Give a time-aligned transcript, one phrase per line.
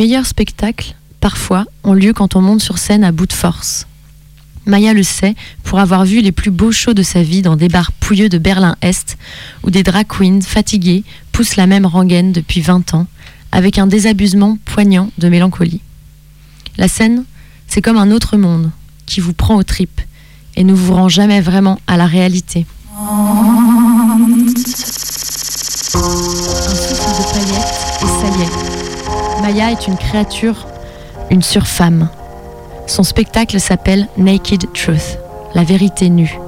[0.00, 3.86] Meilleurs spectacles, parfois, ont lieu quand on monte sur scène à bout de force.
[4.64, 7.68] Maya le sait pour avoir vu les plus beaux shows de sa vie dans des
[7.68, 9.18] bars pouilleux de Berlin-Est,
[9.62, 13.08] où des drag queens fatigués poussent la même rengaine depuis 20 ans,
[13.52, 15.82] avec un désabusement poignant de mélancolie.
[16.78, 17.24] La scène,
[17.66, 18.70] c'est comme un autre monde
[19.04, 20.00] qui vous prend aux tripes
[20.56, 22.64] et ne vous rend jamais vraiment à la réalité.
[29.50, 30.68] Maya est une créature,
[31.28, 32.08] une surfemme.
[32.86, 35.18] Son spectacle s'appelle Naked Truth,
[35.56, 36.38] la vérité nue.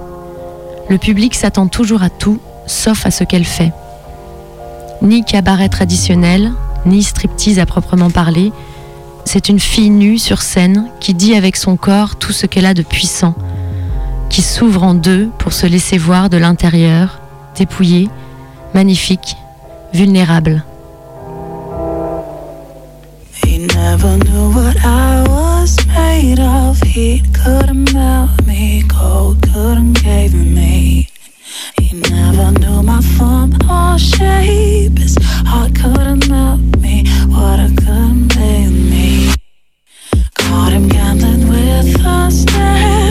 [0.89, 3.73] Le public s'attend toujours à tout, sauf à ce qu'elle fait.
[5.03, 6.53] Ni cabaret traditionnel,
[6.87, 8.53] ni striptease à proprement parler,
[9.25, 12.75] c'est une fille nue sur scène qui dit avec son corps tout ce qu'elle a
[12.75, 13.35] de puissant,
[14.31, 17.21] qui s'ouvre en deux pour se laisser voir de l'intérieur,
[17.57, 18.09] dépouillée,
[18.75, 19.37] magnifique,
[19.93, 20.63] vulnérable.
[23.69, 26.81] Never knew what I was made of.
[26.81, 31.09] Heat couldn't melt me, cold couldn't cave me.
[31.81, 34.99] He never knew my form or shape.
[34.99, 39.33] His heart couldn't melt me, water couldn't bathe me.
[40.35, 43.02] Caught him gambling with a stare.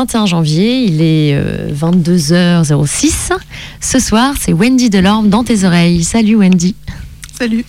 [0.00, 3.32] 21 janvier, il est euh, 22h06.
[3.82, 6.04] Ce soir, c'est Wendy Delorme dans tes oreilles.
[6.04, 6.74] Salut Wendy.
[7.38, 7.66] Salut.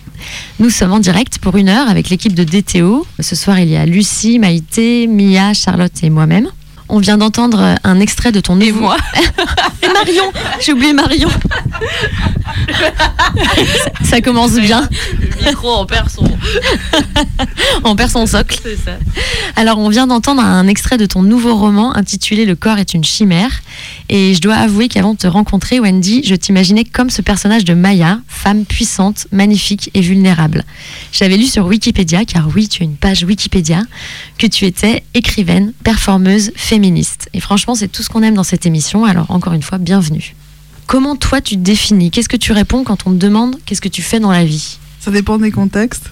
[0.58, 3.06] Nous sommes en direct pour une heure avec l'équipe de DTO.
[3.20, 6.48] Ce soir, il y a Lucie, Maïté, Mia, Charlotte et moi-même.
[6.94, 8.68] On vient d'entendre un extrait de ton nouveau...
[8.68, 8.98] Et moi
[9.82, 11.30] Et Marion J'ai oublié Marion
[12.68, 14.88] ça, ça commence bien.
[15.20, 16.24] Le micro en perd son.
[17.84, 18.60] On perd son socle.
[18.62, 18.98] C'est ça.
[19.56, 23.04] Alors, on vient d'entendre un extrait de ton nouveau roman intitulé Le corps est une
[23.04, 23.62] chimère.
[24.10, 27.74] Et je dois avouer qu'avant de te rencontrer, Wendy, je t'imaginais comme ce personnage de
[27.74, 30.64] Maya, femme puissante, magnifique et vulnérable.
[31.12, 33.82] J'avais lu sur Wikipédia, car oui, tu as une page Wikipédia,
[34.38, 36.52] que tu étais écrivaine, performeuse,
[36.82, 37.30] féministe.
[37.36, 39.06] Et franchement, c'est tout ce qu'on aime dans cette émission.
[39.06, 40.36] Alors, encore une fois, bienvenue.
[40.88, 42.10] Comment toi tu te définis?
[42.10, 44.80] Qu'est-ce que tu réponds quand on te demande qu'est-ce que tu fais dans la vie?
[45.00, 46.10] Ça dépend des contextes.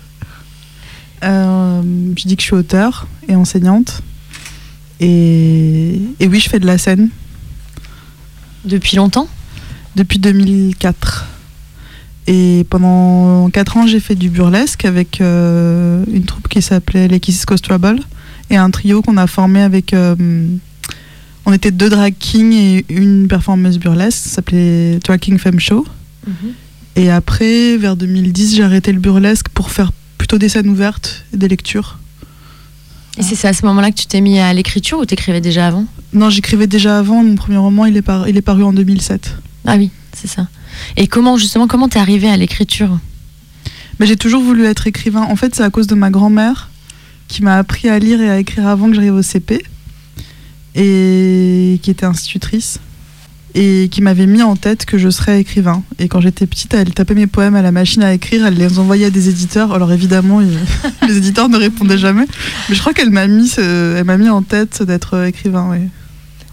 [1.24, 1.82] Euh,
[2.16, 4.04] je dis que je suis auteur et enseignante.
[5.00, 7.10] Et, et oui, je fais de la scène
[8.64, 9.28] Depuis longtemps?
[9.96, 11.26] Depuis 2004.
[12.28, 17.20] Et pendant 4 ans, j'ai fait du burlesque avec euh, une troupe qui s'appelait les
[17.20, 18.02] Kisses Trouble
[18.50, 19.94] et un trio qu'on a formé avec.
[19.94, 20.16] euh,
[21.46, 25.86] on était deux drag kings et une performeuse burlesque, ça s'appelait Drag King Femme Show.
[26.96, 31.38] Et après, vers 2010, j'ai arrêté le burlesque pour faire plutôt des scènes ouvertes et
[31.38, 31.98] des lectures.
[33.18, 35.86] Et c'est à ce moment-là que tu t'es mis à l'écriture ou t'écrivais déjà avant?
[36.14, 39.36] Non, j'écrivais déjà avant, mon premier roman, il est, par- il est paru en 2007.
[39.66, 40.48] Ah oui, c'est ça.
[40.98, 43.00] Et comment justement, comment t'es arrivé à l'écriture?
[44.00, 45.22] J'ai toujours voulu être écrivain.
[45.24, 46.69] En fait, c'est à cause de ma grand-mère
[47.30, 49.64] qui m'a appris à lire et à écrire avant que j'arrive au CP
[50.76, 52.80] et qui était institutrice
[53.56, 55.82] et qui m'avait mis en tête que je serais écrivain.
[55.98, 58.78] Et quand j'étais petite, elle tapait mes poèmes à la machine à écrire, elle les
[58.78, 59.74] envoyait à des éditeurs.
[59.74, 60.60] Alors évidemment, ils-
[61.08, 62.26] les éditeurs ne répondaient jamais.
[62.70, 65.68] Mais je crois qu'elle m'a mis, ce- elle m'a mis en tête d'être écrivain.
[65.72, 65.88] Oui.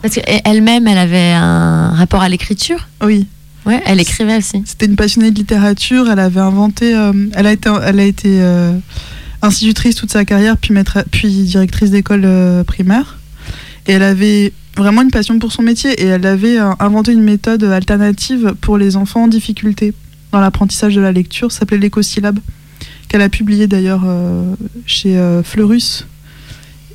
[0.00, 2.88] Parce qu'elle-même, elle avait un rapport à l'écriture?
[3.04, 3.26] Oui.
[3.66, 4.62] Ouais, elle écrivait aussi.
[4.64, 6.08] C'était une passionnée de littérature.
[6.10, 6.94] Elle avait inventé.
[6.94, 8.72] euh, elle a été, elle a été euh,
[9.46, 13.18] institutrice toute sa carrière, puis, maître, puis directrice d'école euh, primaire.
[13.86, 15.92] Et elle avait vraiment une passion pour son métier.
[16.02, 19.94] Et elle avait euh, inventé une méthode alternative pour les enfants en difficulté
[20.32, 21.52] dans l'apprentissage de la lecture.
[21.52, 22.38] Ça s'appelait l'écosyllabe,
[23.08, 24.54] qu'elle a publié d'ailleurs euh,
[24.86, 26.06] chez Fleurus.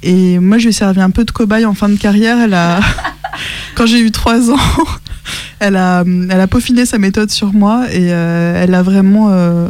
[0.03, 2.39] Et moi, je lui ai servi un peu de cobaye en fin de carrière.
[2.39, 2.81] Elle a,
[3.75, 4.57] quand j'ai eu trois ans,
[5.59, 9.69] elle a, elle a peaufiné sa méthode sur moi et elle a vraiment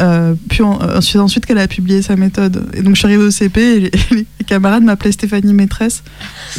[0.00, 2.70] euh, puis en- euh, ensuite, ensuite qu'elle a publié sa méthode.
[2.74, 6.02] Et donc je suis arrivée au CP et les, les camarades m'appelaient Stéphanie maîtresse.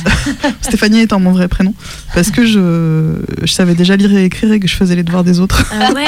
[0.62, 1.74] Stéphanie étant mon vrai prénom.
[2.14, 5.24] Parce que je, je savais déjà lire et écrire et que je faisais les devoirs
[5.24, 5.66] des autres.
[5.74, 6.06] Ah ouais,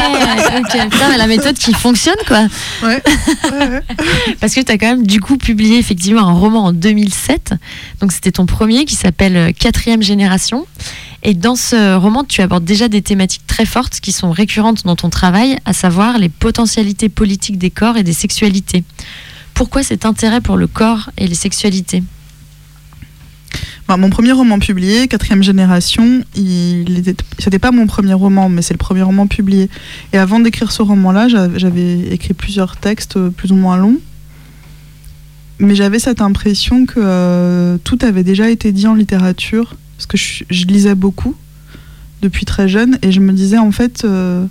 [0.59, 0.89] ok.
[0.91, 2.47] Putain, mais la méthode qui fonctionne, quoi.
[2.83, 3.01] Ouais.
[3.51, 3.81] ouais, ouais.
[4.39, 7.53] Parce que tu as quand même, du coup, publié effectivement un roman en 2007.
[8.01, 10.65] Donc, c'était ton premier qui s'appelle euh, Quatrième Génération.
[11.23, 14.95] Et dans ce roman, tu abordes déjà des thématiques très fortes qui sont récurrentes dans
[14.95, 18.83] ton travail, à savoir les potentialités politiques des corps et des sexualités.
[19.53, 22.03] Pourquoi cet intérêt pour le corps et les sexualités?
[23.87, 28.61] Bah, mon premier roman publié, quatrième génération, il était, c'était pas mon premier roman, mais
[28.63, 29.69] c'est le premier roman publié.
[30.11, 33.99] Et avant d'écrire ce roman-là, j'a- j'avais écrit plusieurs textes euh, plus ou moins longs.
[35.59, 40.17] Mais j'avais cette impression que euh, tout avait déjà été dit en littérature, parce que
[40.17, 41.35] je, lisais beaucoup
[42.21, 44.45] depuis très jeune, et je me disais en fait, euh,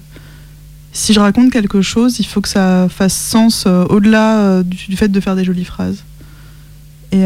[0.93, 4.97] si je raconte quelque chose, il faut que ça fasse sens euh, au-delà euh, du,
[4.97, 6.05] fait de faire des jolies phrases.
[7.13, 7.23] Et,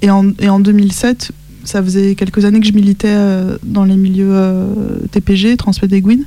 [0.00, 1.30] et en, et en 2007,
[1.62, 3.16] ça faisait quelques années que je militais
[3.62, 4.34] dans les milieux
[5.12, 6.24] TPG, Transpédéguine.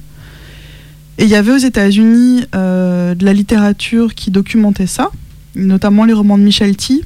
[1.18, 5.12] Et il y avait aux États-Unis de la littérature qui documentait ça,
[5.56, 7.02] notamment les romans de Michel T,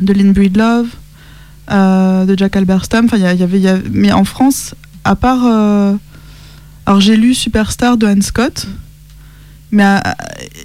[0.00, 0.88] de Lynn Breedlove,
[1.70, 3.04] euh, de Jack Alberstam.
[3.06, 4.74] Enfin, y a- y avait, il y a- mais en France,
[5.04, 5.44] à part.
[5.46, 5.94] euh,
[6.86, 8.66] alors j'ai lu Superstar de Anne Scott,
[9.70, 9.98] mais euh,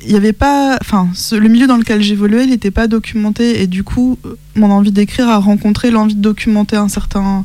[0.06, 0.78] il n'y avait pas.
[0.82, 4.18] Enfin, ce- le milieu dans lequel j'évoluais, il n'était pas documenté, et du coup,
[4.56, 7.44] mon envie d'écrire a rencontré l'envie de documenter un certain,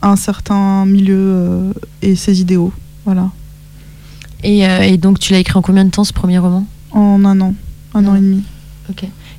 [0.00, 2.72] un certain milieu euh, et ses idéaux.
[3.04, 3.30] Voilà.
[4.44, 6.66] et, euh, et donc, tu l'as écrit en combien de temps ce premier roman?
[6.92, 7.54] En un an,
[7.94, 8.42] un an et demi.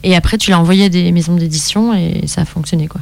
[0.04, 3.02] Et après, tu l'as envoyé à des maisons d'édition et ça a fonctionné, quoi.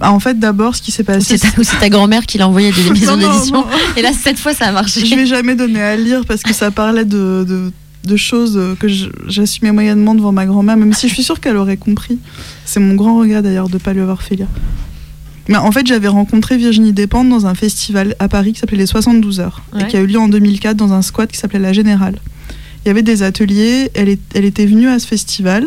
[0.00, 1.36] Bah, en fait, d'abord, ce qui s'est passé.
[1.36, 3.64] c'est ta, ou c'est ta grand-mère qui l'a envoyé à des maisons d'édition.
[3.96, 5.04] Et là, cette fois, ça a marché.
[5.04, 7.70] Je vais jamais donner à lire parce que ça parlait de, de,
[8.08, 8.88] de choses que
[9.28, 12.18] j'assumais moyennement devant ma grand-mère, même si je suis sûre qu'elle aurait compris.
[12.64, 14.48] C'est mon grand regret d'ailleurs de ne pas lui avoir fait lire.
[15.48, 18.86] Mais en fait, j'avais rencontré Virginie Despentes dans un festival à Paris qui s'appelait les
[18.86, 19.82] 72 heures Ouais.
[19.82, 22.16] et qui a eu lieu en 2004 dans un squat qui s'appelait La Générale.
[22.84, 25.66] Il y avait des ateliers, elle, est- elle était venue à ce festival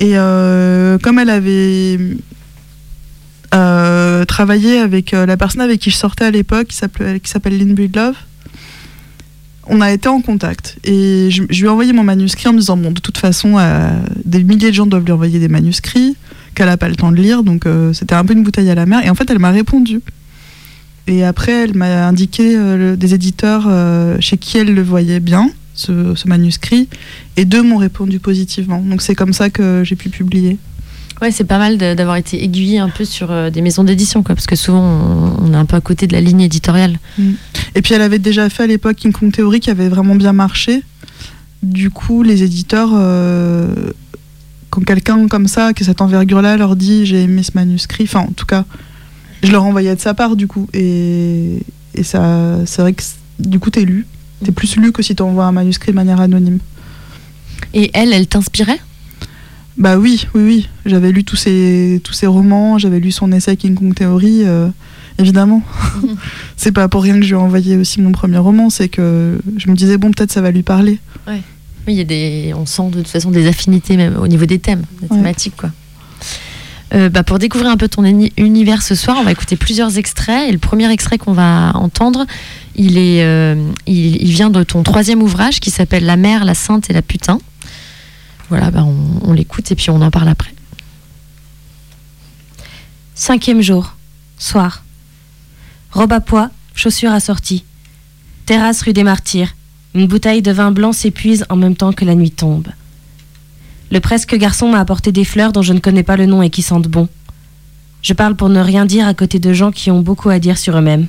[0.00, 1.98] et euh, comme elle avait
[3.54, 8.16] euh, avec euh, la personne avec qui je sortais à l'époque, qui s'appelle Lynn Breedlove,
[9.66, 12.76] on a été en contact et je, lui ai envoyé mon manuscrit en me disant
[12.76, 13.90] bon de toute façon euh,
[14.24, 16.16] des milliers de gens doivent lui envoyer des manuscrits
[16.56, 18.74] qu'elle n'a pas le temps de lire donc euh, c'était un peu une bouteille à
[18.74, 19.06] la mer.
[19.06, 20.00] Et en fait elle m'a répondu.
[21.06, 22.56] Et après elle m'a indiqué
[22.96, 23.68] des éditeurs
[24.20, 26.88] chez qui elle le voyait bien ce manuscrit
[27.36, 28.80] et deux m'ont répondu positivement.
[28.80, 30.58] Donc c'est comme ça que j'ai pu publier
[31.20, 34.34] Ouais, c'est pas mal d'avoir été aiguillé un peu sur euh, des maisons d'édition, quoi,
[34.34, 36.98] parce que souvent on, on est un peu à côté de la ligne éditoriale.
[37.74, 40.32] Et puis elle avait déjà fait à l'époque King Kong Theory qui avait vraiment bien
[40.32, 40.82] marché.
[41.62, 43.72] Du coup, les éditeurs, euh,
[44.70, 48.20] quand quelqu'un comme ça, qui a cette envergure-là, leur dit j'ai aimé ce manuscrit, enfin
[48.20, 48.64] en tout cas,
[49.44, 50.66] je leur envoyais de sa part du coup.
[50.72, 51.58] Et,
[51.94, 53.02] et ça, c'est vrai que
[53.38, 54.06] du coup, t'es lu.
[54.44, 56.58] T'es plus lu que si t'envoies un manuscrit de manière anonyme.
[57.74, 58.80] Et elle, elle t'inspirait?
[59.78, 60.68] Bah oui, oui, oui.
[60.86, 64.68] J'avais lu tous ses, tous ses romans, j'avais lu son essai King Kong Theory, euh,
[65.18, 65.62] évidemment.
[66.56, 69.38] C'est pas pour rien que je lui ai envoyé aussi mon premier roman, c'est que
[69.56, 70.98] je me disais, bon, peut-être ça va lui parler.
[71.26, 71.40] Oui,
[71.88, 74.58] il y a des, on sent de toute façon des affinités même au niveau des
[74.60, 75.16] thèmes, des Ouais.
[75.16, 75.70] thématiques, quoi.
[76.94, 79.96] Euh, bah, pour découvrir un peu ton uni- univers ce soir, on va écouter plusieurs
[79.96, 80.48] extraits.
[80.48, 82.26] Et le premier extrait qu'on va entendre,
[82.76, 83.54] il, est, euh,
[83.86, 87.00] il, il vient de ton troisième ouvrage qui s'appelle La mère, la sainte et la
[87.00, 87.38] putain.
[88.52, 90.54] Voilà, bah, on, l'écoute et puis on en parle après.
[93.14, 93.96] Cinquième jour,
[94.36, 94.84] soir.
[95.90, 97.64] Robe à pois, chaussures assorties.
[98.44, 99.54] Terrasse rue des Martyrs.
[99.94, 102.68] Une bouteille de vin blanc s'épuise en même temps que la nuit tombe.
[103.90, 106.50] Le presque garçon m'a apporté des fleurs dont je ne connais pas le nom et
[106.50, 107.08] qui sentent bon.
[108.02, 110.58] Je parle pour ne rien dire à côté de gens qui ont beaucoup à dire
[110.58, 111.06] sur eux-mêmes.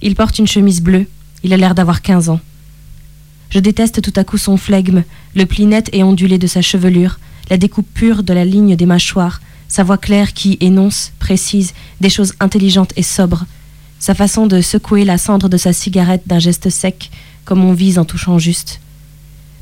[0.00, 1.08] Il porte une chemise bleue.
[1.42, 2.40] Il a l'air d'avoir 15 ans.
[3.50, 5.02] Je déteste tout à coup son flegme,
[5.34, 7.18] le pli net et ondulé de sa chevelure,
[7.50, 12.10] la découpe pure de la ligne des mâchoires, sa voix claire qui énonce, précise, des
[12.10, 13.46] choses intelligentes et sobres,
[13.98, 17.10] sa façon de secouer la cendre de sa cigarette d'un geste sec,
[17.44, 18.80] comme on vise en touchant juste.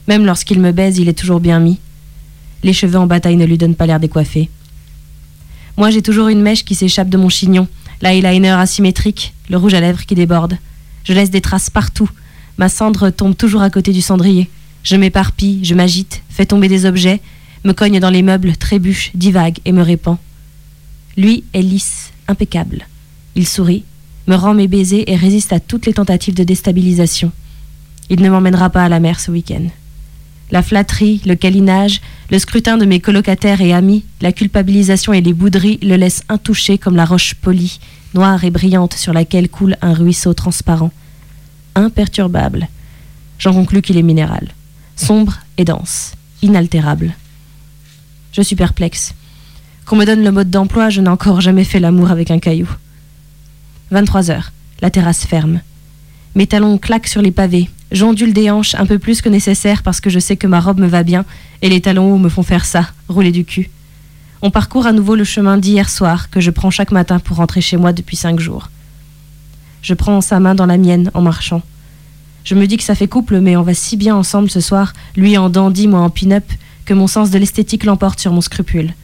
[0.06, 1.78] Même lorsqu'il me baise, il est toujours bien mis.
[2.62, 4.50] Les cheveux en bataille ne lui donnent pas l'air décoiffés.
[5.76, 7.68] Moi, j'ai toujours une mèche qui s'échappe de mon chignon,
[8.02, 10.58] l'eyeliner asymétrique, le rouge à lèvres qui déborde.
[11.04, 12.10] Je laisse des traces partout.
[12.58, 14.50] Ma cendre tombe toujours à côté du cendrier.
[14.82, 17.20] Je m'éparpille, je m'agite, fais tomber des objets,
[17.64, 20.18] me cogne dans les meubles, trébuche, divague et me répand.
[21.16, 22.86] Lui est lisse, impeccable.
[23.36, 23.84] Il sourit,
[24.26, 27.32] me rend mes baisers et résiste à toutes les tentatives de déstabilisation.
[28.10, 29.66] Il ne m'emmènera pas à la mer ce week-end.
[30.50, 32.00] La flatterie, le câlinage,
[32.30, 36.78] le scrutin de mes colocataires et amis, la culpabilisation et les bouderies le laissent intouché
[36.78, 37.78] comme la roche polie,
[38.14, 40.90] noire et brillante sur laquelle coule un ruisseau transparent.
[41.74, 42.68] Imperturbable.
[43.38, 44.48] J'en conclus qu'il est minéral.
[44.96, 46.12] Sombre et dense.
[46.42, 47.14] Inaltérable.
[48.32, 49.14] Je suis perplexe.
[49.84, 52.68] Qu'on me donne le mode d'emploi, je n'ai encore jamais fait l'amour avec un caillou.
[53.90, 54.52] 23 heures.
[54.80, 55.60] La terrasse ferme.
[56.34, 57.70] Mes talons claquent sur les pavés.
[57.90, 60.78] J'ondule des hanches un peu plus que nécessaire parce que je sais que ma robe
[60.78, 61.24] me va bien
[61.62, 63.70] et les talons hauts me font faire ça, rouler du cul.
[64.42, 67.60] On parcourt à nouveau le chemin d'hier soir que je prends chaque matin pour rentrer
[67.60, 68.70] chez moi depuis cinq jours.
[69.82, 71.62] Je prends sa main dans la mienne en marchant.
[72.44, 74.92] Je me dis que ça fait couple, mais on va si bien ensemble ce soir,
[75.16, 76.44] lui en dandy, moi en pin-up,
[76.84, 78.94] que mon sens de l'esthétique l'emporte sur mon scrupule.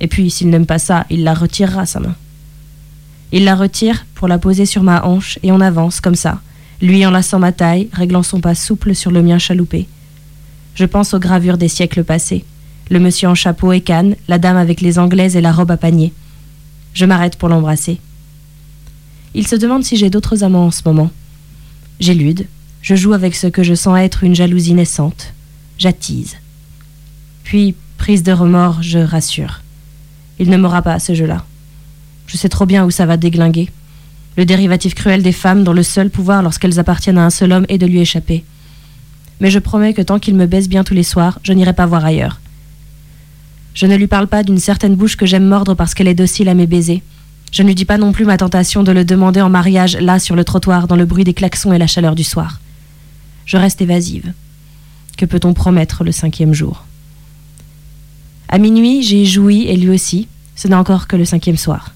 [0.00, 2.16] Et puis, s'il n'aime pas ça, il la retirera, sa main.
[3.30, 6.40] Il la retire pour la poser sur ma hanche et on avance comme ça,
[6.82, 9.86] lui enlaçant ma taille, réglant son pas souple sur le mien chaloupé.
[10.74, 12.44] Je pense aux gravures des siècles passés.
[12.90, 15.76] Le monsieur en chapeau et canne, la dame avec les anglaises et la robe à
[15.76, 16.12] panier.
[16.94, 18.00] Je m'arrête pour l'embrasser.
[19.34, 21.10] Il se demande si j'ai d'autres amants en ce moment.
[22.00, 22.46] J'élude.
[22.82, 25.32] Je joue avec ce que je sens être une jalousie naissante.
[25.78, 26.36] J'attise.
[27.44, 29.62] Puis, prise de remords, je rassure.
[30.38, 31.44] Il ne m'aura pas à ce jeu-là.
[32.26, 33.70] Je sais trop bien où ça va déglinguer.
[34.36, 37.66] Le dérivatif cruel des femmes dont le seul pouvoir lorsqu'elles appartiennent à un seul homme
[37.68, 38.44] est de lui échapper.
[39.40, 41.86] Mais je promets que tant qu'il me baisse bien tous les soirs, je n'irai pas
[41.86, 42.40] voir ailleurs.
[43.74, 46.48] Je ne lui parle pas d'une certaine bouche que j'aime mordre parce qu'elle est docile
[46.48, 47.02] à mes baisers.
[47.52, 50.18] Je ne lui dis pas non plus ma tentation de le demander en mariage là
[50.18, 52.60] sur le trottoir dans le bruit des klaxons et la chaleur du soir.
[53.44, 54.32] Je reste évasive.
[55.18, 56.86] Que peut-on promettre le cinquième jour?
[58.48, 60.28] À minuit, j'ai joui et lui aussi.
[60.56, 61.94] Ce n'est encore que le cinquième soir.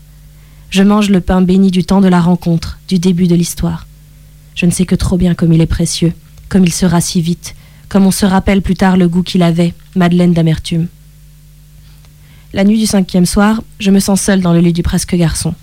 [0.68, 3.86] Je mange le pain béni du temps de la rencontre, du début de l'histoire.
[4.54, 6.12] Je ne sais que trop bien comme il est précieux,
[6.50, 7.54] comme il sera si vite,
[7.88, 10.88] comme on se rappelle plus tard le goût qu'il avait, Madeleine d'amertume.
[12.56, 15.54] La nuit du cinquième soir, je me sens seule dans le lit du presque garçon.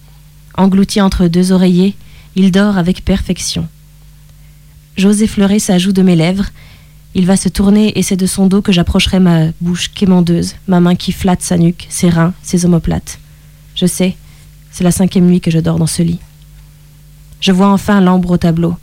[0.55, 1.95] Englouti entre deux oreillers,
[2.35, 3.67] il dort avec perfection.
[4.95, 6.49] J'ose effleurer sa joue de mes lèvres.
[7.15, 10.79] Il va se tourner et c'est de son dos que j'approcherai ma bouche quémandeuse, ma
[10.81, 13.17] main qui flatte sa nuque, ses reins, ses omoplates.
[13.73, 14.15] Je sais,
[14.69, 16.19] c'est la cinquième nuit que je dors dans ce lit.
[17.41, 18.75] Je vois enfin l'ambre au tableau.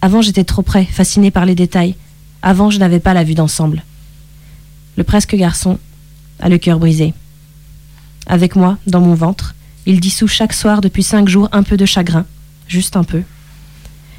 [0.00, 1.96] Avant j'étais trop près, fasciné par les détails.
[2.40, 3.82] Avant je n'avais pas la vue d'ensemble.
[4.96, 5.80] Le presque garçon
[6.38, 7.14] a le cœur brisé.
[8.26, 9.54] Avec moi, dans mon ventre,
[9.86, 12.24] il dissout chaque soir depuis cinq jours un peu de chagrin,
[12.68, 13.22] juste un peu.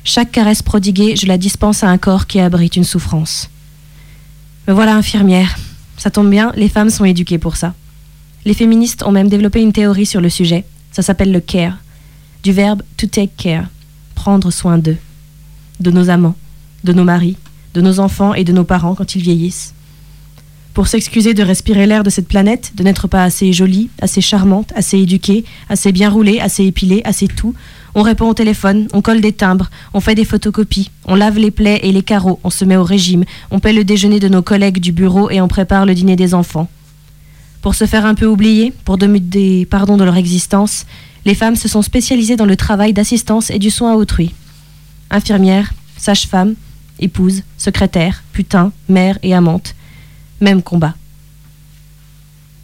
[0.03, 3.50] Chaque caresse prodiguée, je la dispense à un corps qui abrite une souffrance.
[4.67, 5.55] Me voilà infirmière.
[5.98, 7.74] Ça tombe bien, les femmes sont éduquées pour ça.
[8.45, 10.65] Les féministes ont même développé une théorie sur le sujet.
[10.91, 11.77] Ça s'appelle le care,
[12.43, 13.67] du verbe to take care,
[14.15, 14.98] prendre soin d'eux,
[15.79, 16.36] de nos amants,
[16.83, 17.38] de nos maris,
[17.74, 19.74] de nos enfants et de nos parents quand ils vieillissent
[20.74, 24.72] pour s'excuser de respirer l'air de cette planète, de n'être pas assez jolie, assez charmante,
[24.75, 27.53] assez éduquée, assez bien roulée, assez épilée, assez tout.
[27.94, 31.51] On répond au téléphone, on colle des timbres, on fait des photocopies, on lave les
[31.51, 34.42] plaies et les carreaux, on se met au régime, on paie le déjeuner de nos
[34.42, 36.68] collègues du bureau et on prépare le dîner des enfants.
[37.62, 40.88] Pour se faire un peu oublier, pour demander pardon de leur existence,
[41.24, 44.34] les femmes se sont spécialisées dans le travail d'assistance et du soin à autrui.
[45.12, 46.56] Infirmières, sage-femme,
[47.00, 49.75] épouse, secrétaire, putain, mère et amante
[50.44, 50.94] même combat.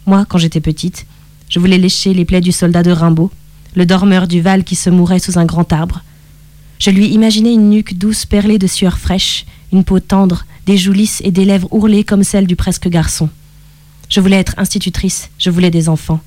[0.06, 1.06] Moi, quand j'étais petite,
[1.48, 3.30] je voulais lécher les plaies du soldat de Rimbaud,
[3.74, 6.02] le dormeur du Val qui se mourait sous un grand arbre.
[6.78, 10.92] Je lui imaginais une nuque douce perlée de sueur fraîche, une peau tendre, des joues
[10.92, 13.28] lisses et des lèvres ourlées comme celles du presque garçon.
[14.08, 16.20] Je voulais être institutrice, je voulais des enfants.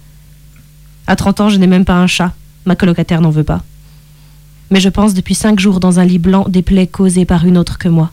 [1.07, 2.33] À 30 ans, je n'ai même pas un chat,
[2.65, 3.63] ma colocataire n'en veut pas.
[4.71, 7.57] Mais je pense depuis cinq jours dans un lit blanc des plaies causées par une
[7.57, 8.11] autre que moi.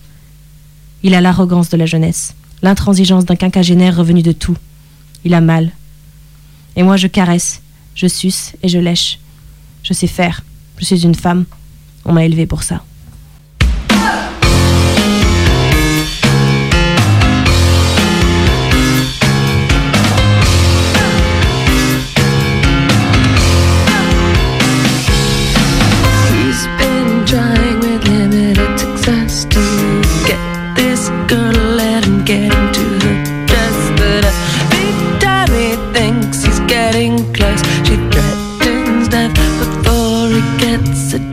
[1.02, 4.56] Il a l'arrogance de la jeunesse l'intransigeance d'un quinquagénaire revenu de tout.
[5.24, 5.72] Il a mal.
[6.76, 7.62] Et moi je caresse,
[7.94, 9.18] je suce et je lèche.
[9.82, 10.42] Je sais faire.
[10.78, 11.44] Je suis une femme.
[12.04, 12.82] On m'a élevée pour ça.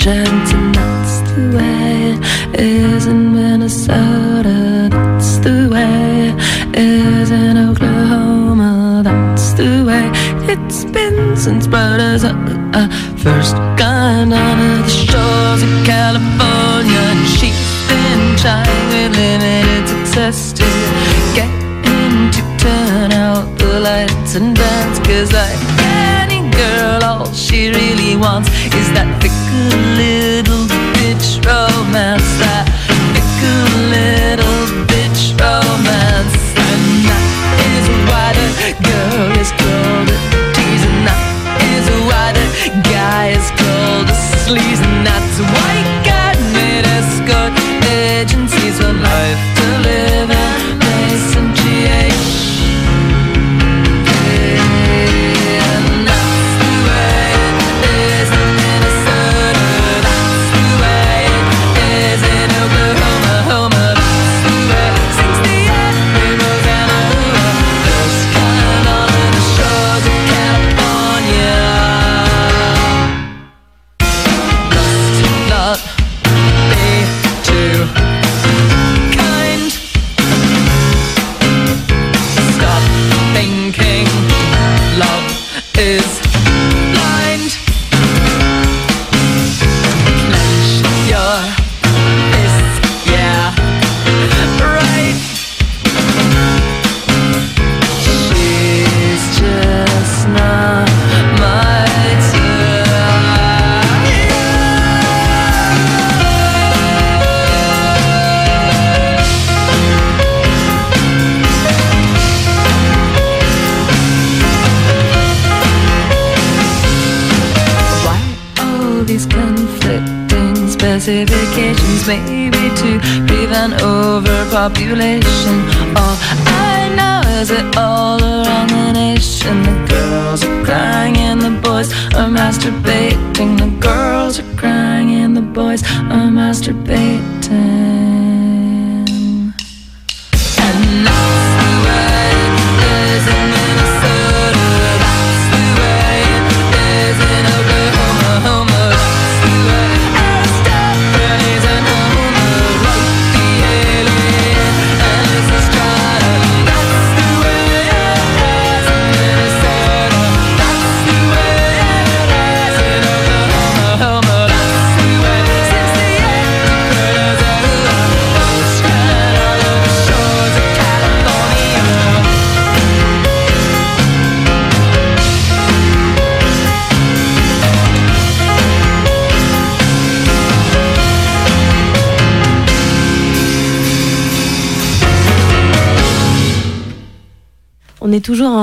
[0.09, 2.17] And that's the way
[2.53, 4.87] is in Minnesota.
[4.89, 6.33] That's the way
[6.73, 9.01] is in Oklahoma.
[9.03, 10.09] That's the way
[10.53, 12.33] it's been since brothers uh,
[12.73, 12.87] uh,
[13.17, 17.05] first gone on the shores of California.
[17.35, 20.63] She's been trying with limited success to
[21.35, 21.51] get
[21.85, 24.99] him to turn out the lights and dance.
[24.99, 25.96] Cause any
[26.57, 30.65] girl, all she really wants is that fickle little
[30.97, 32.56] bitch romance.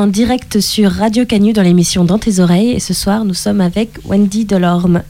[0.05, 3.63] En direct sur Radio Canu dans l'émission Dans tes oreilles et ce soir nous sommes
[3.63, 5.03] avec Wendy Delorme.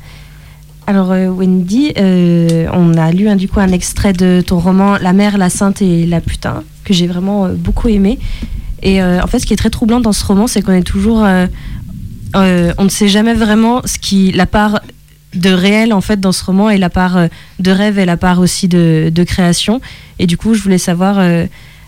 [0.87, 5.37] Alors euh, Wendy, euh, on a lu hein, un extrait de ton roman La mère,
[5.37, 8.20] la sainte et la putain que j'ai vraiment euh, beaucoup aimé.
[8.85, 11.26] Et en fait ce qui est très troublant dans ce roman c'est qu'on est toujours...
[12.35, 14.80] on ne sait jamais vraiment ce qui, la part
[15.35, 17.18] de réel en fait dans ce roman et la part
[17.59, 19.80] de rêve et la part aussi de, création.
[20.20, 21.18] Et du coup je voulais savoir...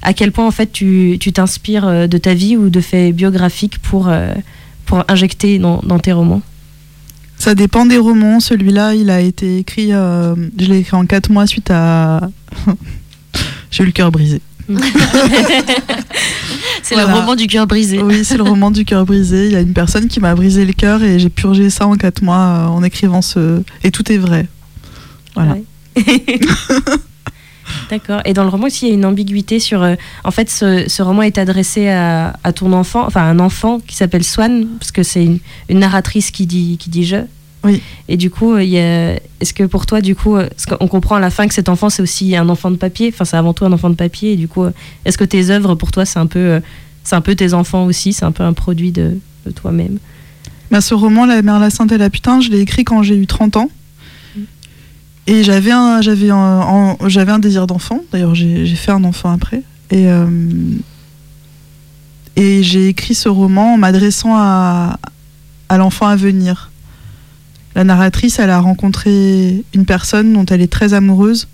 [0.03, 3.15] à quel point en fait tu tu t'inspires euh, de ta vie ou de faits
[3.15, 4.33] biographiques pour, euh,
[4.87, 6.43] pour injecter dans, dans tes romans?
[7.39, 8.41] Ça dépend des romans.
[8.41, 9.93] Celui-là, il a été écrit.
[9.93, 12.31] euh, je l'ai écrit en 4 mois suite à.
[13.71, 14.41] J'ai eu le cœur brisé.
[16.83, 17.11] C'est Voilà.
[17.13, 18.01] le roman du cœur brisé.
[18.01, 19.47] Oui, c'est le roman du cœur brisé.
[19.47, 21.97] Il y a une personne qui m'a brisé le cœur et j'ai purgé ça en
[21.97, 23.63] 4 mois en écrivant ce.
[23.85, 24.47] Et tout est vrai.
[25.35, 25.55] Voilà.
[25.55, 25.65] Ouais.
[27.91, 28.21] D'accord.
[28.25, 29.83] Et dans le roman aussi, il y a une ambiguïté sur.
[29.83, 33.39] euh, en fait, ce, ce roman est adressé à, à ton enfant, enfin à un
[33.39, 37.17] enfant qui s'appelle Swan, parce que c'est une, une narratrice qui dit, qui dit je.
[37.65, 37.83] Oui.
[38.09, 40.49] Et du coup, il y a- est-ce que pour toi, du coup, euh,
[40.79, 43.25] qu'on comprend à la fin que cet enfant, c'est aussi un enfant de papier, enfin,
[43.25, 44.71] c'est avant tout un enfant de papier, et du coup, euh,
[45.05, 46.61] est-ce que tes œuvres, pour toi, c'est un peu,
[47.03, 49.99] c'est un peu tes enfants aussi, c'est un peu un produit de, de toi-même?
[50.71, 53.17] Bah, ce roman, La mère, la sainte et la putain, je l'ai écrit quand j'ai
[53.17, 53.71] eu 30 ans.
[55.27, 58.01] Et j'avais un, j'avais un, en- j'avais un désir d'enfant.
[58.13, 59.63] D'ailleurs, j'ai fait un enfant après.
[59.91, 60.27] Et, euh,
[62.37, 64.99] et j'ai écrit ce roman en m'adressant à,
[65.69, 66.71] à l'enfant à venir.
[67.75, 71.49] La narratrice, elle a rencontré une personne dont elle est très amoureuse.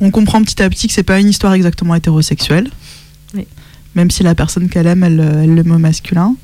[0.00, 2.68] On comprend petit à petit que c'est pas une histoire exactement hétérosexuelle.
[3.34, 3.46] Oui.
[3.94, 6.34] Même si la personne qu'elle aime, elle, elle l'aime au masculin.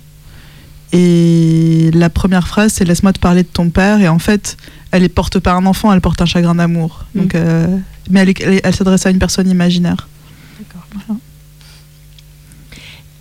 [0.92, 4.00] Et la première phrase, c'est Laisse-moi te parler de ton père.
[4.00, 4.56] Et en fait,
[4.92, 7.04] elle ne porte pas un enfant, elle porte un chagrin d'amour.
[7.14, 7.20] Mm.
[7.20, 7.66] Donc, euh,
[8.10, 8.20] mais
[8.62, 10.08] elle, s'adresse à une personne imaginaire.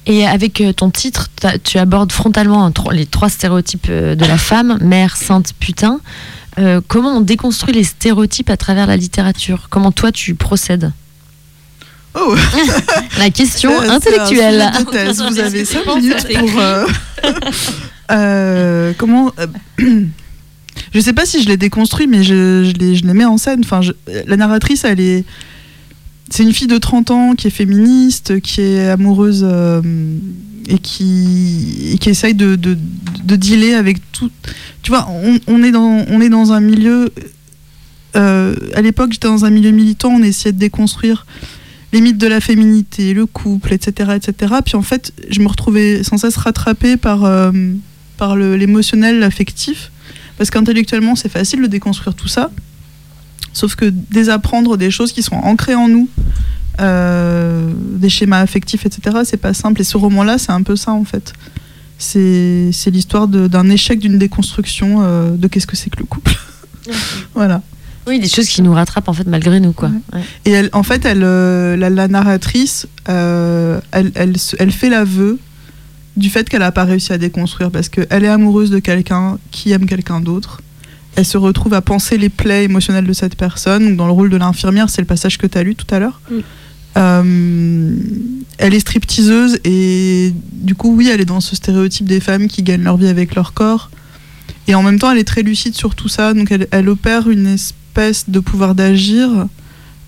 [0.07, 1.29] Et avec euh, ton titre,
[1.63, 5.99] tu abordes frontalement les trois stéréotypes euh, de la femme, mère, sainte, putain.
[6.59, 9.67] Euh, comment on déconstruit les stéréotypes à travers la littérature?
[9.69, 10.91] Comment toi tu procèdes?
[12.13, 12.35] Oh
[13.19, 14.69] La question un intellectuelle.
[14.73, 15.21] sujet de thèse.
[15.21, 16.59] Vous avez 5 Comment ça minutes pour.
[16.59, 16.85] euh,
[18.11, 19.31] euh, comment.
[20.93, 23.37] je sais pas si je l'ai déconstruit, mais je, je, l'ai- je les mets en
[23.37, 23.61] scène.
[23.63, 23.81] Enfin,
[24.27, 25.23] la narratrice, elle est.
[26.29, 29.81] C'est une fille de 30 ans qui est féministe, qui est amoureuse euh,
[30.69, 32.77] et, qui, qui essaye de, de,
[33.25, 34.31] de dealer avec tout.
[34.81, 35.07] Tu vois,
[35.47, 37.11] on, est, dans, on est dans un milieu.
[38.15, 41.25] euh, à l'époque, j'étais dans un milieu militant, on essayait de déconstruire
[41.93, 44.53] les mythes de la féminité, le couple, etc., etc.
[44.65, 47.51] Puis en fait, je me retrouvais sans cesse rattrapée par, euh,
[48.15, 49.91] par l'émotionnel, l'affectif,
[50.41, 52.49] parce qu'intellectuellement, c'est facile de déconstruire tout ça,
[53.53, 56.09] sauf que désapprendre des choses qui sont ancrées en nous,
[56.79, 59.81] euh, des schémas affectifs, etc., c'est pas simple.
[59.81, 61.33] Et ce roman-là, c'est un peu ça, en fait.
[61.99, 66.35] C'est, l'histoire d'un échec d'une déconstruction euh, de qu'est-ce que c'est que le couple.
[67.35, 67.61] voilà.
[68.07, 69.91] Oui, des choses qui nous rattrapent en fait malgré nous quoi.
[70.11, 70.21] Ouais.
[70.45, 75.37] Et elle, en fait, elle, euh, la, la narratrice, euh, elle, elle fait l'aveu
[76.17, 79.71] du fait qu'elle n'a pas réussi à déconstruire parce qu'elle est amoureuse de quelqu'un qui
[79.71, 80.61] aime quelqu'un d'autre.
[81.15, 83.95] Elle se retrouve à penser les plaies émotionnelles de cette personne.
[83.97, 86.21] Dans le rôle de l'infirmière, c'est le passage que tu as lu tout à l'heure.
[86.29, 86.35] Mm.
[86.97, 87.95] Euh,
[88.57, 92.63] elle est stripteaseuse et du coup, oui, elle est dans ce stéréotype des femmes qui
[92.63, 93.89] gagnent leur vie avec leur corps.
[94.67, 96.33] Et en même temps, elle est très lucide sur tout ça.
[96.33, 99.29] Donc, elle, elle opère une espèce de pouvoir d'agir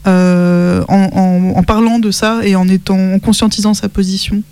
[0.08, 4.44] euh, en, en- en parlant de ça et en étant en conscientisant sa position.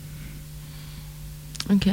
[1.69, 1.88] Ok.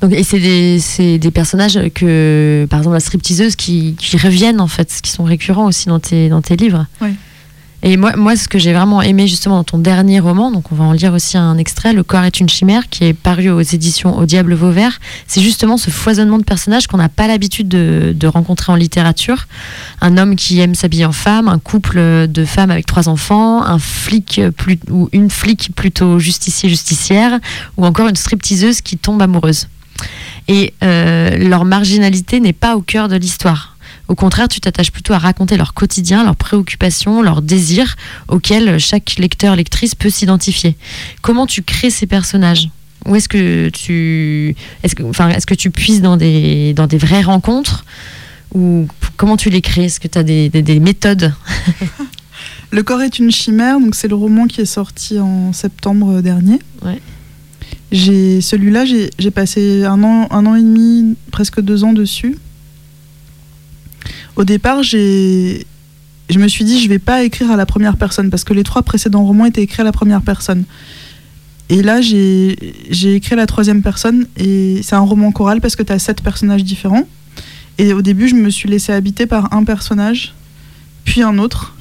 [0.00, 4.66] Donc, et c'est des, des personnages que, par exemple, la stripteaseuse qui, qui reviennent en
[4.66, 6.86] fait, qui sont récurrents aussi dans tes, dans tes livres.
[7.00, 7.10] Oui.
[7.82, 10.74] Et moi, moi, ce que j'ai vraiment aimé justement dans ton dernier roman, donc on
[10.74, 13.62] va en lire aussi un extrait, Le corps est une chimère, qui est paru aux
[13.62, 18.26] éditions Au Diable Vauvert, c'est justement ce foisonnement de personnages qu'on n'a pas l'habitude de,
[18.26, 19.46] rencontrer en littérature.
[20.00, 23.78] Un homme qui aime s'habiller en femme, un couple de femmes avec trois enfants, un
[23.78, 24.40] flic
[24.90, 27.40] ou une flic plutôt justicier-justicière,
[27.76, 29.68] ou encore une stripteaseuse qui tombe amoureuse.
[30.48, 33.69] Et euh, leur marginalité n'est pas au cœur de l'histoire.
[34.10, 37.94] Au contraire, tu t'attaches plutôt à raconter leur quotidien, leurs préoccupations, leurs désirs
[38.26, 40.76] auxquels chaque lecteur, lectrice peut s'identifier.
[41.22, 42.70] Comment tu crées ces personnages?
[43.06, 46.98] Où est-ce que tu, est-ce que, enfin, est-ce que tu puises dans des, dans des
[46.98, 47.84] vraies rencontres?
[48.52, 49.84] Ou comment tu les crées?
[49.84, 51.32] Est-ce que tu as des, des- des méthodes?
[52.72, 56.58] Le corps est une chimère, donc c'est le roman qui est sorti en septembre dernier.
[56.84, 57.00] Ouais.
[57.92, 62.36] J'ai celui-là, j'ai j'ai passé un an, un an et demi, presque deux ans dessus.
[64.40, 65.66] Au départ, j'ai,
[66.30, 68.62] je me suis dit, je vais pas écrire à la première personne parce que les
[68.62, 70.64] trois précédents romans étaient écrits à la première personne.
[71.68, 72.56] Et là, j'ai
[73.14, 76.22] écrit à la troisième personne et c'est un roman choral parce que tu as sept
[76.22, 77.06] personnages différents.
[77.76, 80.32] Et au début, je me suis laissée habiter par un personnage,
[81.04, 81.76] puis un autre.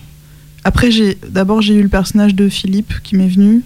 [0.65, 0.89] Après,
[1.29, 3.63] d'abord j'ai eu le personnage de Philippe qui m'est venu,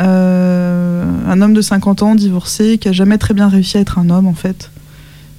[0.00, 3.98] Euh, un homme de 50 ans divorcé qui a jamais très bien réussi à être
[3.98, 4.70] un homme en fait,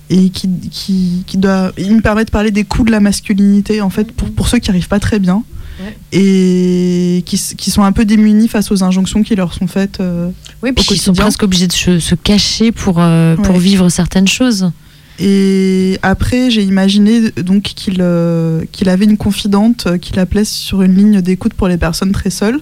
[0.09, 3.81] et qui, qui, qui doit, il me permet de parler des coups de la masculinité
[3.81, 5.43] en fait pour, pour ceux qui arrivent pas très bien
[5.77, 5.97] Ouais.
[6.13, 9.99] et qui, qui sont un peu démunis face aux injonctions qui leur sont faites.
[9.99, 10.29] euh,
[10.63, 14.27] Oui, puis ils sont presque obligés de se, se cacher pour, euh, pour vivre certaines
[14.29, 14.71] choses.
[15.19, 20.95] Et après, j'ai imaginé donc qu'il euh, qu'il avait une confidente qu'il appelait sur une
[20.95, 22.61] ligne d'écoute pour les personnes très seules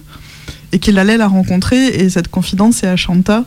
[0.72, 1.86] et qu'il allait la rencontrer.
[1.88, 3.44] Et cette confidente, c'est Ashanta.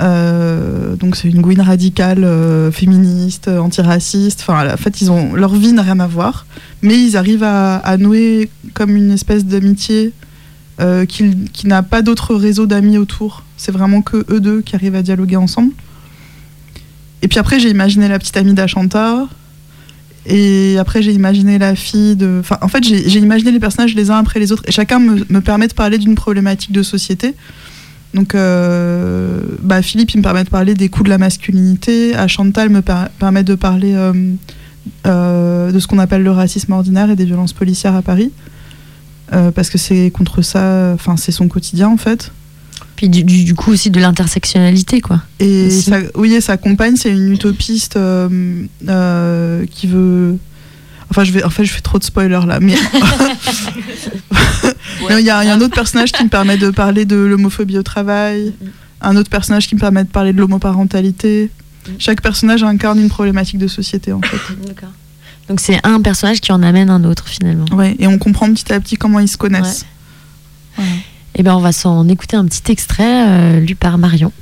[0.00, 4.40] Euh, donc c'est une gouine radicale, euh, féministe, antiraciste.
[4.40, 6.46] Enfin, en fait, ils ont leur vie n'a rien à voir,
[6.80, 10.12] mais ils arrivent à, nouer comme une espèce d'amitié
[10.80, 13.44] euh, qui, n'a pas d'autre réseau d'amis autour.
[13.56, 15.72] C'est vraiment que eux deux qui arrivent à dialoguer ensemble.
[17.20, 19.28] Et puis après, j'ai imaginé la petite amie d'Ashanta.
[20.24, 22.38] Et après, j'ai imaginé la fille de.
[22.40, 24.62] Enfin, en fait, j'ai imaginé les personnages les uns après les autres.
[24.66, 27.34] Et chacun me, me permet de parler d'une problématique de société.
[28.14, 32.14] Donc, euh, bah, Philippe, il me permet de parler des coups de la masculinité.
[32.14, 34.12] Ashanta, elle me per- permet de parler euh,
[35.06, 38.30] euh, de ce qu'on appelle le racisme ordinaire et des violences policières à Paris.
[39.54, 40.92] Parce que c'est contre ça.
[40.94, 42.32] Enfin, c'est son quotidien, en fait.
[42.96, 45.22] Puis du, du- du coup aussi de l'intersectionnalité, quoi.
[45.40, 45.70] Et
[46.14, 47.94] oui, et sa compagne, c'est une utopiste
[49.70, 50.36] qui veut.
[51.12, 52.72] Enfin, je vais, en fait, je fais trop de spoilers là, mais
[55.10, 57.16] il y, a il y a un autre personnage qui me permet de parler de
[57.16, 58.54] l'homophobie au travail,
[59.02, 61.50] un autre personnage qui me permet de parler de l'homoparentalité.
[61.98, 64.38] Chaque personnage incarne une problématique de société, en fait.
[65.48, 67.66] Donc c'est un personnage qui en amène un autre finalement.
[67.72, 69.84] Ouais, et on comprend petit à petit comment ils se connaissent.
[70.76, 70.90] Voilà.
[71.34, 74.32] Et ben on va s'en écouter un petit extrait euh, lu par Marion.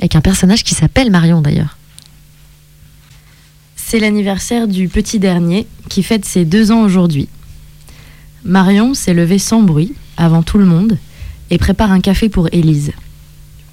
[0.00, 1.76] Avec un personnage qui s'appelle Marion d'ailleurs.
[3.88, 7.28] C'est l'anniversaire du petit dernier qui fête ses deux ans aujourd'hui.
[8.44, 10.98] Marion s'est levée sans bruit, avant tout le monde,
[11.50, 12.90] et prépare un café pour Élise.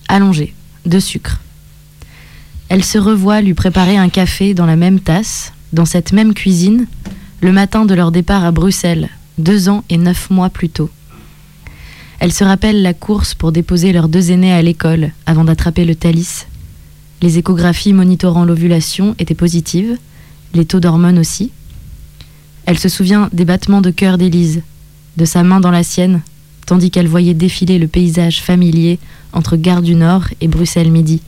[0.08, 0.54] Allongée,
[0.86, 1.42] de sucre.
[2.70, 6.86] Elle se revoit lui préparer un café dans la même tasse, dans cette même cuisine,
[7.42, 10.92] le matin de leur départ à Bruxelles, deux ans et neuf mois plus tôt.
[12.20, 15.96] Elle se rappelle la course pour déposer leurs deux aînés à l'école avant d'attraper le
[15.96, 16.46] Thalys.
[17.24, 19.98] Les échographies monitorant l'ovulation étaient positives,
[20.54, 21.52] les taux d'hormones aussi.
[22.66, 24.62] Elle se souvient des battements de cœur d'Élise,
[25.16, 26.20] de sa main dans la sienne,
[26.66, 29.00] tandis qu'elle voyait défiler le paysage familier
[29.32, 31.22] entre Gare du Nord et Bruxelles Midi,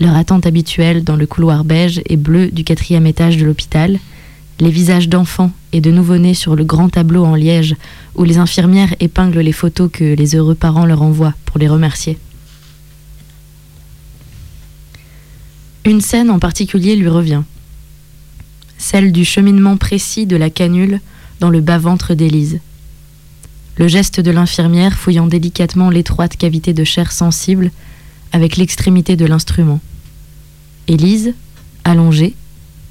[0.00, 4.00] leur attente habituelle dans le couloir beige et bleu du quatrième étage de l'hôpital,
[4.58, 7.76] les visages d'enfants et de nouveau-nés sur le grand tableau en liège
[8.16, 12.18] où les infirmières épinglent les photos que les heureux parents leur envoient pour les remercier.
[15.84, 17.42] Une scène en particulier lui revient,
[18.78, 21.00] celle du cheminement précis de la canule
[21.40, 22.60] dans le bas-ventre d'Élise.
[23.76, 27.70] Le geste de l'infirmière fouillant délicatement l'étroite cavité de chair sensible
[28.32, 29.80] avec l'extrémité de l'instrument.
[30.88, 31.34] Élise,
[31.84, 32.34] allongée,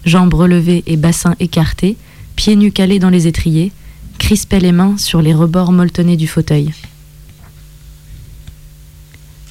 [0.05, 1.97] jambes relevées et bassin écarté,
[2.35, 3.71] pieds nus calés dans les étriers,
[4.17, 6.73] crispait les mains sur les rebords molletonnés du fauteuil.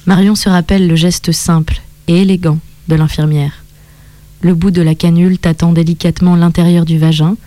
[0.05, 3.63] Marion se rappelle le geste simple et élégant de l'infirmière.
[4.41, 7.37] Le bout de la canule tâtant délicatement l'intérieur du vagin,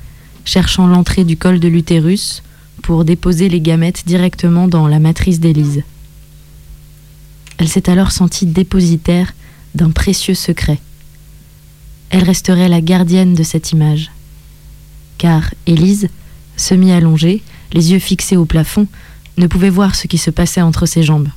[0.45, 2.43] cherchant l'entrée du col de l'utérus
[2.83, 5.83] pour déposer les gamètes directement dans la matrice d'Élise.
[7.59, 9.35] Elle s'est alors sentie dépositaire
[9.75, 10.81] d'un précieux secret
[12.11, 14.11] elle resterait la gardienne de cette image.
[15.17, 16.09] Car Élise,
[16.57, 18.87] semi-allongée, les yeux fixés au plafond,
[19.37, 21.29] ne pouvait voir ce qui se passait entre ses jambes.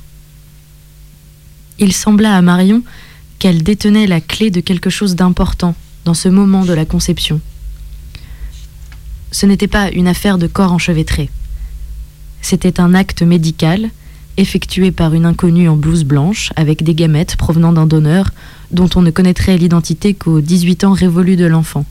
[1.78, 2.82] Il sembla à Marion
[3.44, 5.74] qu'elle détenait la clé de quelque chose d'important
[6.06, 7.42] dans ce moment de la conception.
[9.32, 11.28] Ce n'était pas une affaire de corps enchevêtré.
[12.40, 13.90] C'était un acte médical
[14.38, 18.30] effectué par une inconnue en blouse blanche avec des gamètes provenant d'un donneur
[18.70, 21.84] dont on ne connaîtrait l'identité qu'aux 18 ans révolus de l'enfant.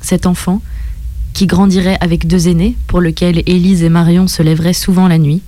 [0.00, 0.60] Cet enfant,
[1.34, 5.40] qui grandirait avec deux aînés, pour lequel Élise et Marion se lèveraient souvent la nuit,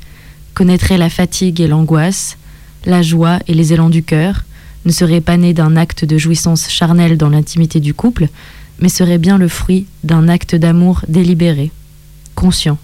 [0.54, 2.38] connaîtrait la fatigue et l'angoisse,
[2.85, 4.44] la joie et les élans du cœur,
[4.84, 8.28] ne serait pas né d'un acte de jouissance charnelle dans l'intimité du couple,
[8.80, 11.70] mais serait bien le fruit d'un acte d'amour délibéré,
[12.34, 12.78] conscient.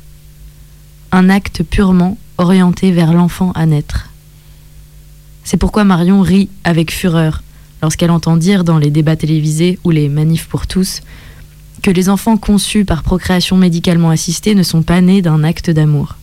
[1.13, 4.09] Un acte purement orienté vers l'enfant à naître.
[5.45, 7.43] C'est pourquoi Marion rit avec fureur
[7.83, 11.01] lorsqu'elle entend dire dans les débats télévisés ou les manifs pour tous
[11.83, 16.17] que les enfants conçus par procréation médicalement assistée ne sont pas nés d'un acte d'amour.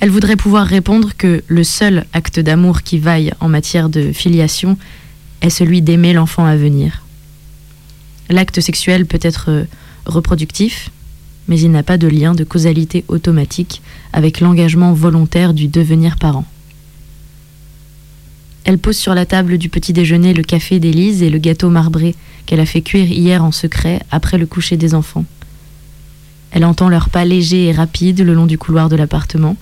[0.00, 4.78] Elle voudrait pouvoir répondre que le seul acte d'amour qui vaille en matière de filiation
[5.42, 7.02] est celui d'aimer l'enfant à venir.
[8.30, 9.66] L'acte sexuel peut être
[10.06, 10.90] reproductif,
[11.48, 13.82] mais il n'a pas de lien de causalité automatique
[14.12, 16.46] avec l'engagement volontaire du devenir parent.
[18.64, 22.14] Elle pose sur la table du petit déjeuner le café d'Élise et le gâteau marbré
[22.46, 25.24] qu'elle a fait cuire hier en secret après le coucher des enfants.
[26.52, 29.56] Elle entend leurs pas légers et rapides le long du couloir de l'appartement.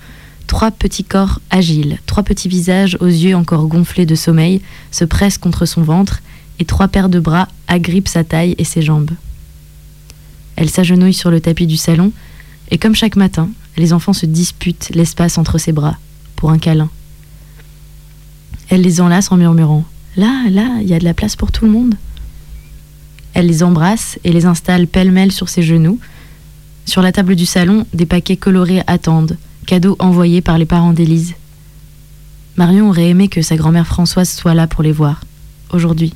[0.49, 5.37] Trois petits corps agiles, trois petits visages aux yeux encore gonflés de sommeil se pressent
[5.37, 6.23] contre son ventre
[6.57, 9.11] et trois paires de bras agrippent sa taille et ses jambes.
[10.55, 12.11] Elle s'agenouille sur le tapis du salon
[12.71, 15.97] et comme chaque matin, les enfants se disputent l'espace entre ses bras
[16.35, 16.89] pour un câlin.
[18.69, 19.85] Elle les enlace en murmurant⁇
[20.19, 21.93] Là, là, il y a de la place pour tout le monde!⁇
[23.35, 25.99] Elle les embrasse et les installe pêle-mêle sur ses genoux.
[26.85, 29.37] Sur la table du salon, des paquets colorés attendent,
[29.69, 31.35] cadeaux envoyés par les parents d'Élise.
[32.57, 35.21] Marion aurait aimé que sa grand-mère Françoise soit là pour les voir,
[35.71, 36.15] aujourd'hui.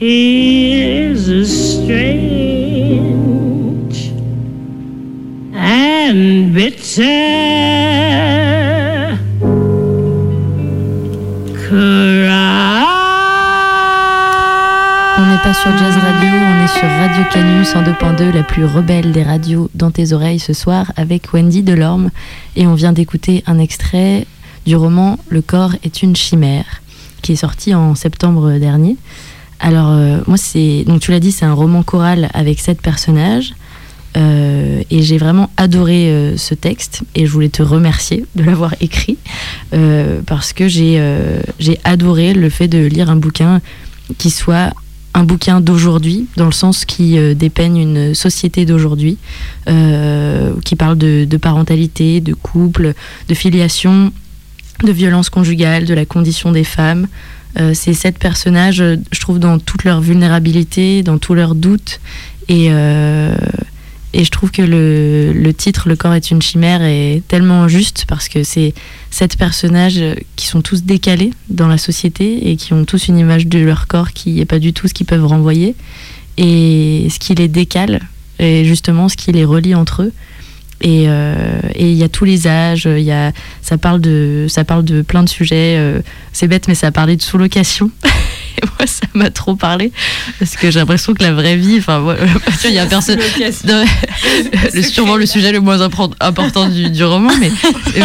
[0.00, 2.12] Here's a strange
[5.52, 7.02] and bitter
[15.18, 19.10] On n'est pas sur Jazz Radio, on est sur Radio Canu 102.2, la plus rebelle
[19.10, 22.12] des radios dans tes oreilles ce soir avec Wendy Delorme.
[22.54, 24.28] Et on vient d'écouter un extrait
[24.64, 26.82] du roman Le corps est une chimère,
[27.20, 28.96] qui est sorti en septembre dernier.
[29.60, 30.84] Alors, euh, moi, c'est.
[30.86, 33.54] Donc, tu l'as dit, c'est un roman choral avec sept personnages.
[34.16, 38.74] Euh, et j'ai vraiment adoré euh, ce texte et je voulais te remercier de l'avoir
[38.80, 39.18] écrit
[40.26, 40.98] parce que j'ai
[41.84, 43.60] adoré le fait de lire un bouquin
[44.16, 44.72] qui soit
[45.12, 49.18] un bouquin d'aujourd'hui, dans le sens qui dépeigne une société d'aujourd'hui,
[49.66, 52.94] qui parle de parentalité, de couple,
[53.28, 54.10] de filiation,
[54.82, 57.08] de violence conjugale, de la condition des femmes.
[57.58, 62.00] Euh, ces sept personnages, euh, je trouve, dans toute leur vulnérabilité, dans tous leurs doutes.
[62.48, 63.34] Et, euh,
[64.12, 68.04] et je trouve que le, le titre Le corps est une chimère est tellement juste
[68.08, 68.74] parce que c'est
[69.10, 70.02] sept personnages
[70.36, 73.86] qui sont tous décalés dans la société et qui ont tous une image de leur
[73.86, 75.74] corps qui n'est pas du tout ce qu'ils peuvent renvoyer.
[76.38, 78.00] Et ce qui les décale,
[78.38, 80.12] et justement ce qui les relie entre eux.
[80.80, 81.34] Et euh,
[81.74, 85.02] et il y a tous les âges, il a, ça, parle de, ça parle de
[85.02, 85.76] plein de sujets.
[85.78, 86.00] euh,
[86.32, 87.90] c'est bête, mais ça a parlé de sous-location.
[88.60, 89.92] Et moi, ça m'a trop parlé.
[90.38, 92.16] Parce que j'ai l'impression que la vraie vie, enfin,
[92.60, 93.18] qu'il y a personne.
[93.64, 97.50] Le, sûrement le sujet le moins import- important du, du roman, mais,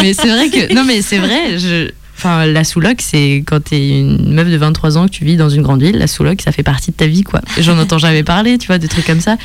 [0.00, 0.72] mais c'est vrai que.
[0.72, 1.90] Non, mais c'est vrai, je.
[2.16, 5.48] Enfin, la sous-loc, c'est quand t'es une meuf de 23 ans que tu vis dans
[5.48, 7.40] une grande ville, la sous-loc, ça fait partie de ta vie, quoi.
[7.58, 9.36] J'en entends jamais parler, tu vois, des trucs comme ça.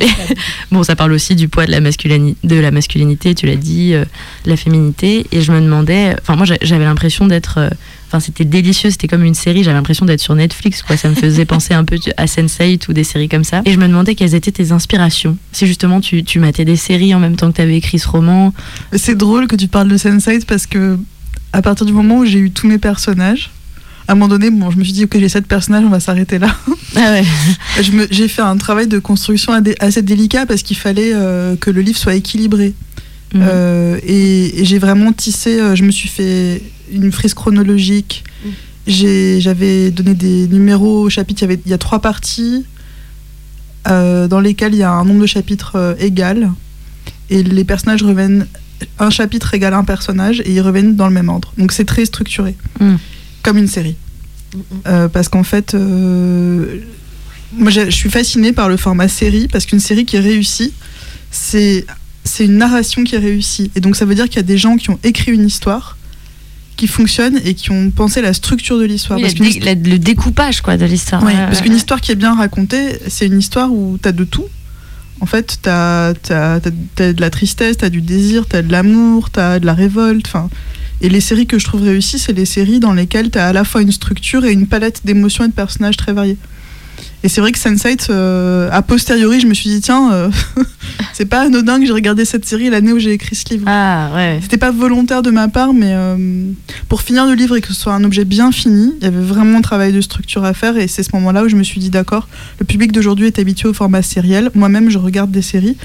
[0.00, 0.06] Et-
[0.72, 3.94] bon, ça parle aussi du poids de la, masculini- de la masculinité, tu l'as dit,
[3.94, 4.04] euh,
[4.44, 5.26] de la féminité.
[5.32, 7.58] Et je me demandais, enfin, moi, j'a- j'avais l'impression d'être.
[7.58, 7.70] euh,
[8.12, 10.96] Enfin, c'était délicieux, c'était comme une série, j'avais l'impression d'être sur Netflix, quoi.
[10.96, 13.62] Ça me faisait penser un peu à Sense8 ou des séries comme ça.
[13.66, 15.36] Et je me demandais quelles étaient tes inspirations.
[15.52, 18.08] Si justement tu, tu matais des séries en même temps que tu avais écrit ce
[18.08, 18.52] roman.
[18.94, 20.98] C'est drôle que tu parles de Sense8 parce que
[21.52, 23.50] à partir du moment où j'ai eu tous mes personnages,
[24.08, 26.00] à un moment donné, bon, je me suis dit, ok, j'ai sept personnages, on va
[26.00, 26.54] s'arrêter là.
[26.96, 27.24] Ah ouais.
[28.10, 31.96] J'ai fait un travail de construction assez délicat parce qu'il fallait euh, que le livre
[31.98, 32.74] soit équilibré.
[33.32, 33.42] Mhm.
[33.44, 36.60] Euh, et et j'ai vraiment tissé, euh, je me suis fait
[36.92, 38.24] une frise chronologique.
[38.88, 42.64] J'ai- J'avais donné des numéros au chapitre, il y, avait, il y a trois parties
[43.84, 46.50] dans lesquelles il y a un nombre de chapitres égal.
[47.30, 48.46] Et les personnages reviennent,
[48.98, 51.52] un chapitre égale un personnage et ils reviennent dans le même ordre.
[51.58, 52.94] Donc c'est très structuré, Mm.
[53.42, 53.96] comme une série.
[54.86, 56.78] Euh, parce qu'en fait, euh,
[57.52, 60.72] moi je suis fascinée par le format série, parce qu'une série qui est réussie,
[61.30, 61.86] c'est
[62.24, 63.70] c'est une narration qui est réussie.
[63.76, 65.96] Et donc ça veut dire qu'il y a des gens qui ont écrit une histoire
[66.76, 69.18] qui fonctionne et qui ont pensé la structure de l'histoire.
[69.18, 71.22] Oui, Parce la qu'une dé- la- le découpage quoi, de l'histoire.
[71.22, 74.12] Ouais, Ouais, parce ouais, qu'une histoire qui est bien racontée, c'est une histoire où t'as
[74.12, 74.46] de tout.
[75.20, 79.66] En fait, t'as as, de la tristesse, t'as du désir, t'as de l'amour, t'as de
[79.66, 80.30] la révolte.
[81.02, 83.64] Et les séries que je trouve réussies, c'est les séries dans lesquelles t'as à la
[83.64, 86.38] fois une structure et une palette d'émotions et de personnages très variés.
[87.22, 90.30] Et c'est vrai que Sense8, euh, a posteriori, je me suis dit, tiens, euh,
[91.12, 93.64] c'est pas anodin que j'ai regardé cette série l'année où j'ai écrit ce livre.
[93.66, 94.38] Ah ouais.
[94.40, 96.16] C'était pas volontaire de ma part, mais euh,
[96.88, 99.20] pour finir le livre et que ce soit un objet bien fini, il y avait
[99.20, 101.78] vraiment un travail de structure à faire et c'est ce moment-là où je me suis
[101.78, 102.26] dit d'accord,
[102.58, 104.50] le public d'aujourd'hui est habitué au format sériel.
[104.54, 105.76] Moi-même, je regarde des séries.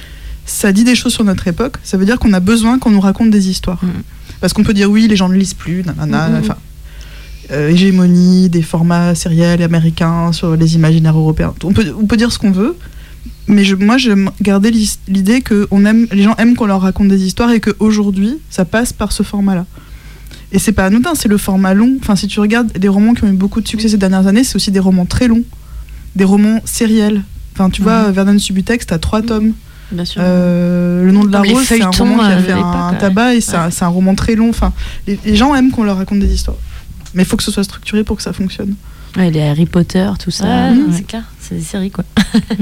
[0.46, 1.78] Ça dit des choses sur notre époque.
[1.84, 3.84] Ça veut dire qu'on a besoin qu'on nous raconte des histoires.
[3.84, 4.04] Mm.
[4.40, 6.56] Parce qu'on peut dire oui, les gens ne lisent plus, nanana, Mm, mm.
[7.52, 11.54] Euh, hégémonie des formats sériels américains sur les imaginaires européens.
[11.64, 12.76] On peut, on peut dire ce qu'on veut,
[13.48, 14.72] mais je, moi, j'aime garder
[15.08, 18.66] l'idée que on aime, les gens aiment qu'on leur raconte des histoires et qu'aujourd'hui, ça
[18.66, 19.66] passe par ce format-là.
[20.52, 21.98] Et c'est pas anodin, c'est le format long.
[22.02, 24.44] Enfin, si tu regardes des romans qui ont eu beaucoup de succès ces dernières années,
[24.44, 25.44] c'est aussi des romans très longs,
[26.16, 27.24] des romans sériels.
[27.54, 29.54] Enfin, tu vois, Vernon Subutex, t'as trois tomes.
[29.92, 30.22] Bien sûr.
[30.24, 33.36] Euh, le nom de la Comme rose, c'est un roman qui a fait un, tabac
[33.36, 34.50] et c'est un, roman très long.
[34.50, 34.74] Enfin,
[35.08, 36.58] les, les gens aiment qu'on leur raconte des histoires.
[37.16, 38.76] Mais il faut que ce soit structuré pour que ça fonctionne.
[39.18, 40.46] Ouais, les Harry Potter, tout ça.
[40.46, 42.04] Ouais, c'est clair, c'est des séries quoi.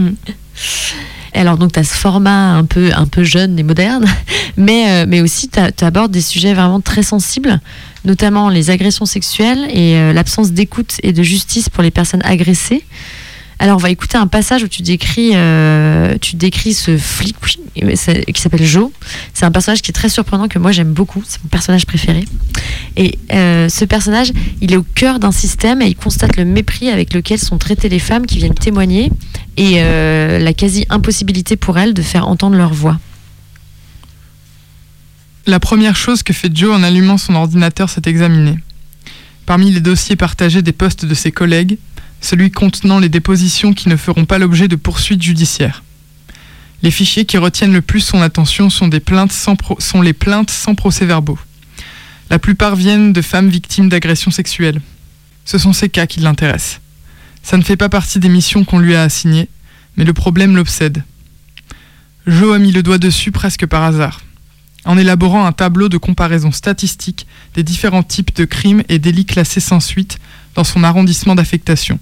[1.35, 4.05] Et alors donc tu as ce format un peu, un peu jeune et moderne,
[4.57, 7.59] mais, euh, mais aussi tu abordes des sujets vraiment très sensibles,
[8.05, 12.83] notamment les agressions sexuelles et euh, l'absence d'écoute et de justice pour les personnes agressées.
[13.59, 16.35] Alors on va écouter un passage où tu décris, euh, tu
[16.73, 17.35] ce flic
[17.75, 18.89] qui s'appelle Joe.
[19.33, 22.25] C'est un personnage qui est très surprenant que moi j'aime beaucoup, c'est mon personnage préféré.
[22.95, 24.31] Et euh, ce personnage,
[24.61, 27.89] il est au cœur d'un système et il constate le mépris avec lequel sont traitées
[27.89, 29.11] les femmes qui viennent témoigner
[29.57, 32.99] et euh, la quasi-impossibilité pour elles de faire entendre leur voix.
[35.45, 38.57] La première chose que fait Joe en allumant son ordinateur, c'est examiner.
[39.45, 41.77] Parmi les dossiers partagés des postes de ses collègues,
[42.23, 45.83] celui contenant les dépositions qui ne feront pas l'objet de poursuites judiciaires.
[46.81, 51.39] Les fichiers qui retiennent le plus son attention sont, les plaintes sans procès-verbaux.
[52.29, 54.81] La plupart viennent de femmes victimes d'agressions sexuelles.
[55.45, 56.79] Ce sont ces cas qui l'intéressent.
[57.43, 59.49] Ça ne fait pas partie des missions qu'on lui a assignées,
[59.97, 61.03] mais le problème l'obsède.
[62.25, 64.21] Joe a mis le doigt dessus presque par hasard
[64.85, 69.59] en élaborant un tableau de comparaison statistique des différents types de crimes et délits classés
[69.59, 70.19] sans suite
[70.55, 71.99] dans son arrondissement d'affectation.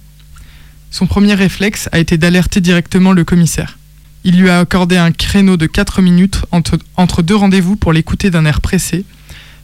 [0.92, 3.78] Son premier réflexe a été d'alerter directement le commissaire.
[4.24, 8.44] Il lui a accordé un créneau de 4 minutes entre, deux rendez-vous pour l'écouter d'un
[8.44, 9.06] air pressé,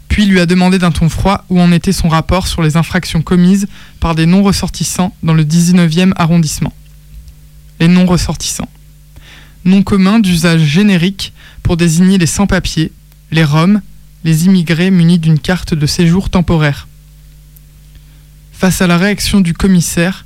[0.08, 3.20] puis lui a demandé d'un ton froid où en était son rapport sur les infractions
[3.20, 3.68] commises
[4.00, 6.72] par des non-ressortissants dans le 19e arrondissement.
[7.78, 8.70] Les non-ressortissants.
[9.66, 12.90] Nom commun d'usage générique pour désigner les sans-papiers,
[13.32, 13.82] les Roms,
[14.24, 16.88] les immigrés munis d'une carte de séjour temporaire.
[18.52, 20.24] Face à la réaction du commissaire,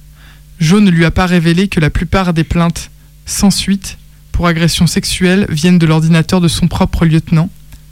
[0.63, 2.93] Joe ne lui a pas révélé que la plupart des plaintes
[3.27, 3.99] sans suite
[4.31, 7.51] pour agression sexuelle viennent de l'ordinateur de son propre lieutenant,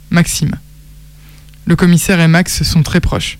[0.09, 0.55] Maxime.
[1.65, 3.39] Le commissaire et Max sont très proches.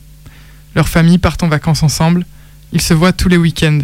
[0.76, 2.26] Leurs familles partent en vacances ensemble,
[2.74, 3.80] ils se voient tous les week-ends.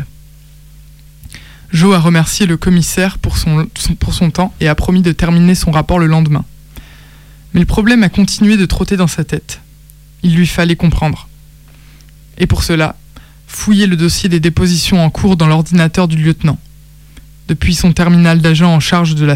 [1.72, 3.70] Joe a remercié le commissaire pour son,
[4.02, 6.44] pour son temps et a promis de terminer son rapport le lendemain.
[7.54, 9.62] Mais le problème a continué de trotter dans sa tête.
[10.24, 11.30] Il lui fallait comprendre.
[12.38, 12.98] Et pour cela,
[13.58, 16.60] fouiller le dossier des dépositions en cours dans l'ordinateur du lieutenant.
[17.48, 19.36] Depuis son terminal d'agent en charge de la,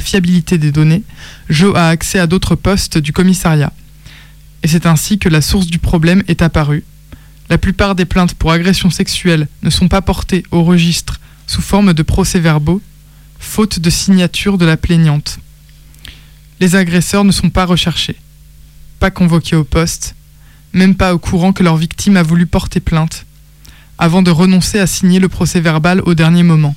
[0.00, 1.04] fiabilité des données,
[1.48, 3.72] Joe a accès à d'autres postes du commissariat.
[4.62, 6.84] Et c'est ainsi que la source du problème est apparue.
[7.48, 11.94] La plupart des plaintes pour agression sexuelle ne sont pas portées au registre sous forme
[11.94, 12.82] de procès-verbaux,
[13.38, 15.38] faute de signature de la plaignante.
[16.60, 18.16] Les agresseurs ne sont pas recherchés,
[18.98, 20.14] pas convoqués au poste,
[20.72, 23.24] même pas au courant que leur victime a voulu porter plainte,
[23.98, 26.74] avant de renoncer à signer le procès verbal au dernier moment.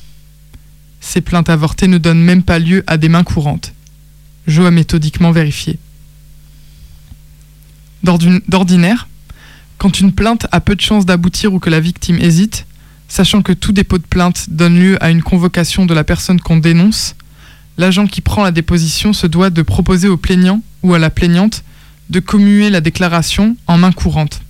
[0.99, 3.74] Ces plaintes avortées ne donnent même pas lieu à des mains courantes.
[4.47, 5.80] Joe a méthodiquement vérifié.
[8.03, 9.07] D'ordinaire,
[9.78, 12.66] quand une plainte a peu de chances d'aboutir ou que la victime hésite,
[13.07, 16.57] sachant que tout dépôt de plainte donne lieu à une convocation de la personne qu'on
[16.57, 17.16] dénonce,
[17.78, 21.63] l'agent qui prend la déposition se doit de proposer au plaignant ou à la plaignante
[22.09, 24.41] de commuer la déclaration en main courante.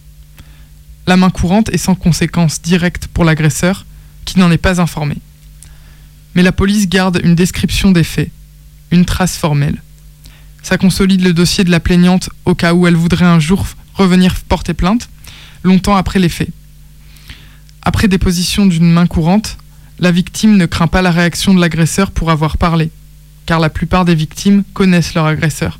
[1.08, 3.86] La main courante est sans conséquence directe pour l'agresseur
[4.26, 5.18] qui n'en est pas informé.
[6.34, 8.32] Mais la police garde une description des faits,
[8.92, 9.82] une trace formelle.
[10.64, 14.36] Ça consolide le dossier de la plaignante au cas où elle voudrait un jour revenir
[14.48, 15.10] porter plainte,
[15.64, 16.50] longtemps après les faits.
[17.84, 19.58] Après déposition d'une main courante,
[20.00, 22.90] la victime ne craint pas la réaction de l'agresseur pour avoir parlé,
[23.46, 25.80] car la plupart des victimes connaissent leur agresseur.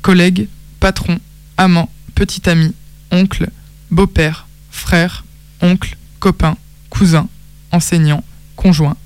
[0.00, 0.48] Collègues,
[0.80, 1.20] patrons,
[1.58, 2.72] amants, petit ami,
[3.10, 3.50] oncle,
[3.90, 5.24] beau-père, frère,
[5.60, 6.56] oncle, copain,
[6.90, 7.28] cousin,
[7.72, 8.24] enseignant,
[8.56, 8.96] conjoint.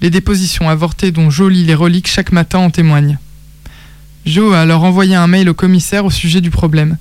[0.00, 3.18] Les dépositions avortées dont Joe lit les reliques chaque matin en témoignent.
[4.26, 6.98] Joe a alors envoyé un mail au commissaire au sujet du problème,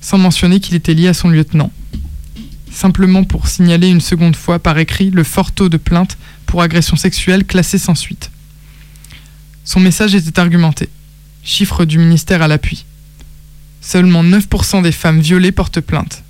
[0.00, 1.70] sans mentionner qu'il était lié à son lieutenant
[2.74, 6.96] simplement pour signaler une seconde fois par écrit le fort taux de plaintes pour agression
[6.96, 8.30] sexuelle classées sans suite.
[9.64, 10.88] Son message était argumenté.
[11.42, 12.84] Chiffre du ministère à l'appui.
[13.80, 16.23] Seulement 9% des femmes violées portent plainte.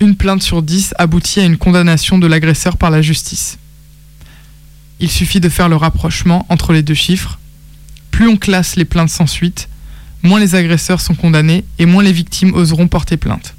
[0.00, 3.58] Une plainte sur 10 aboutit à une condamnation de l'agresseur par la justice.
[4.98, 7.38] Il suffit de faire le rapprochement entre les deux chiffres.
[8.10, 9.68] Plus on classe les plaintes sans suite,
[10.22, 13.54] moins les agresseurs sont condamnés et moins les victimes oseront porter plainte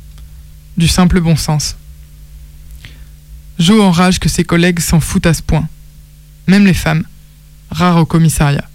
[0.77, 1.75] du simple bon sens.
[3.59, 5.67] Joe enrage que ses collègues s'en foutent à ce point.
[6.47, 7.03] Même les femmes,
[7.69, 8.67] rares au commissariat.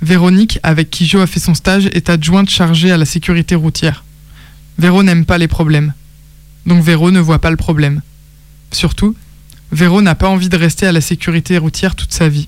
[0.00, 4.04] Véronique, avec qui Joe a fait son stage, est adjointe chargée à la sécurité routière.
[4.78, 5.92] Véro n'aime pas les problèmes.
[6.68, 8.02] Donc Véro ne voit pas le problème.
[8.72, 9.16] Surtout,
[9.72, 12.46] Véro n'a pas envie de rester à la sécurité routière toute sa vie.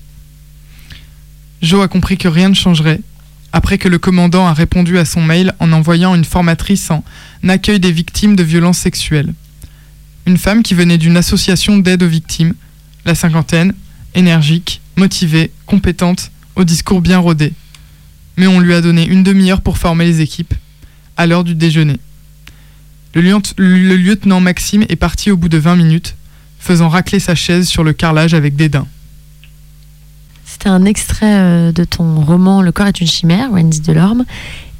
[1.63, 3.01] Joe a compris que rien ne changerait
[3.51, 7.03] après que le commandant a répondu à son mail en envoyant une formatrice en
[7.47, 9.33] accueil des victimes de violences sexuelles.
[10.25, 12.53] Une femme qui venait d'une association d'aide aux victimes,
[13.05, 13.73] la cinquantaine,
[14.13, 17.53] énergique, motivée, compétente, au discours bien rodé.
[18.37, 20.53] Mais on lui a donné une demi-heure pour former les équipes,
[21.17, 21.97] à l'heure du déjeuner.
[23.13, 26.15] Le, lieutenant, le lieutenant Maxime est parti au bout de 20 minutes,
[26.59, 28.87] faisant racler sa chaise sur le carrelage avec dédain.
[30.45, 34.25] C'était un extrait euh, de ton roman Le corps est une chimère, Wendy Delorme.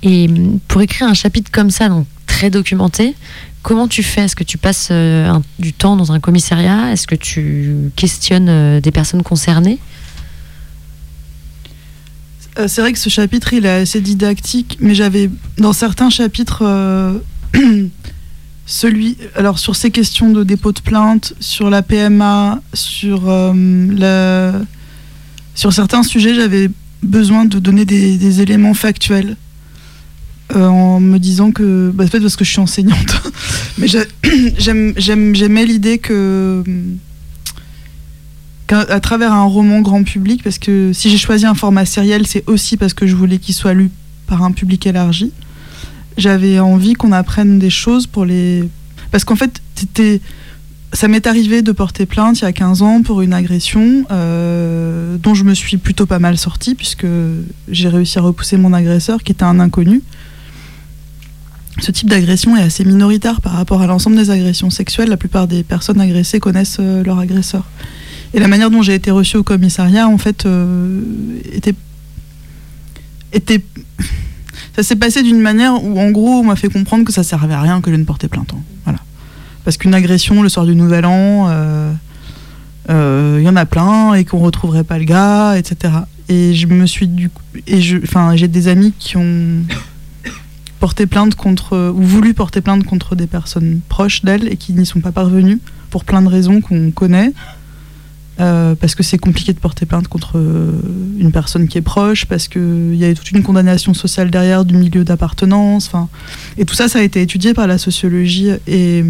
[0.04, 3.16] Et mm, pour écrire un chapitre comme ça, donc très documenté,
[3.64, 4.22] comment tu fais?
[4.22, 6.92] Est-ce que tu passes euh, un- du temps dans un commissariat?
[6.92, 9.80] Est-ce que tu questionnes euh, des personnes concernées?
[12.60, 16.64] Euh, c'est vrai que ce chapitre, il est assez didactique, mais j'avais, dans certains chapitres,
[16.64, 17.18] euh,
[18.66, 24.60] celui, alors sur ces questions de dépôt de plainte, sur la PMA, sur, euh,
[25.56, 26.70] sur certains sujets, j'avais
[27.04, 29.36] besoin de donner des, éléments factuels.
[30.56, 33.22] euh, en me disant que, bah, peut-être parce que je suis enseignante,
[33.78, 33.88] mais
[34.58, 36.64] j'aimais l'idée que
[39.02, 42.78] travers un roman grand public, parce que si j'ai choisi un format sériel, c'est aussi
[42.78, 43.90] parce que je voulais qu'il soit lu
[44.28, 45.32] par un public élargi.
[46.18, 48.70] J'avais envie qu'on apprenne des choses pour les.
[49.12, 50.22] Parce qu'en fait, c'était.
[50.94, 55.16] Ça m'est arrivé de porter plainte il y a 15 ans pour une agression euh,
[55.18, 57.08] dont je me suis plutôt pas mal sortie, puisque
[57.70, 60.02] j'ai réussi à repousser mon agresseur, qui était un inconnu.
[61.80, 65.08] Ce type d'agression est assez minoritaire par rapport à l'ensemble des agressions sexuelles.
[65.08, 67.64] La plupart des personnes agressées connaissent euh, leur agresseur.
[68.34, 71.02] Et la manière dont j'ai été reçue au commissariat, en fait, euh,
[71.54, 71.76] était,
[73.34, 73.64] était.
[74.76, 77.54] Ça s'est passé d'une manière où, en gros, on m'a fait comprendre que ça servait
[77.54, 78.54] à rien que je ne portais plainte.
[78.54, 78.94] hein.
[79.64, 81.94] Parce qu'une agression le soir du Nouvel An, euh,
[82.90, 85.94] euh, il y en a plein et qu'on retrouverait pas le gars, etc.
[86.30, 89.60] Et je me suis du coup- et j'ai des amis qui ont
[90.80, 94.86] porté plainte contre ou voulu porter plainte contre des personnes proches d'elles et qui n'y
[94.88, 95.60] sont pas parvenues
[95.92, 97.32] pour plein de raisons qu'on connaît.
[98.42, 100.72] Euh, parce que c'est compliqué de porter plainte contre euh,
[101.20, 104.76] une personne qui est proche, parce qu'il y a toute une condamnation sociale derrière du
[104.76, 105.92] milieu d'appartenance.
[106.58, 108.50] Et tout ça, ça a été étudié par la sociologie.
[108.68, 109.04] Et,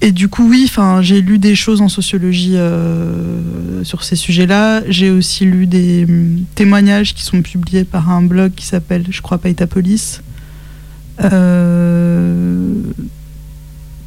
[0.00, 0.68] et du coup, oui,
[1.02, 4.82] j'ai lu des choses en sociologie euh, sur ces sujets-là.
[4.88, 9.22] J'ai aussi lu des hum, témoignages qui sont publiés par un blog qui s'appelle, je
[9.22, 10.22] crois, Paita Police.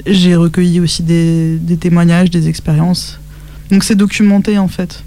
[0.06, 3.20] J'ai recueilli aussi des témoignages, des expériences.
[3.72, 5.04] Donc c'est documenté en fait.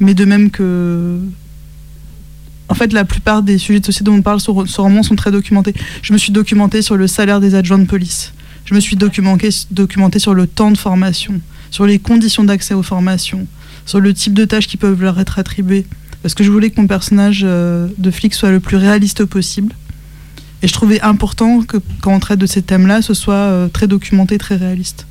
[0.00, 1.18] Mais de même que.
[2.70, 5.16] En fait, la plupart des sujets de société dont on parle sur ce roman sont
[5.16, 5.72] très documentés.
[6.02, 8.32] Je me suis documentée sur le salaire des adjoints de police.
[8.66, 11.40] Je me suis documentée sur le temps de formation,
[11.70, 13.46] sur les conditions d'accès aux formations,
[13.86, 15.86] sur le type de tâches qui peuvent leur être attribuées.
[16.22, 19.72] Parce que je voulais que mon personnage euh, de flic soit le plus réaliste possible.
[20.62, 23.86] Et je trouvais important que quand on traite de ces thèmes-là, ce soit euh, très
[23.86, 25.06] documenté, très réaliste.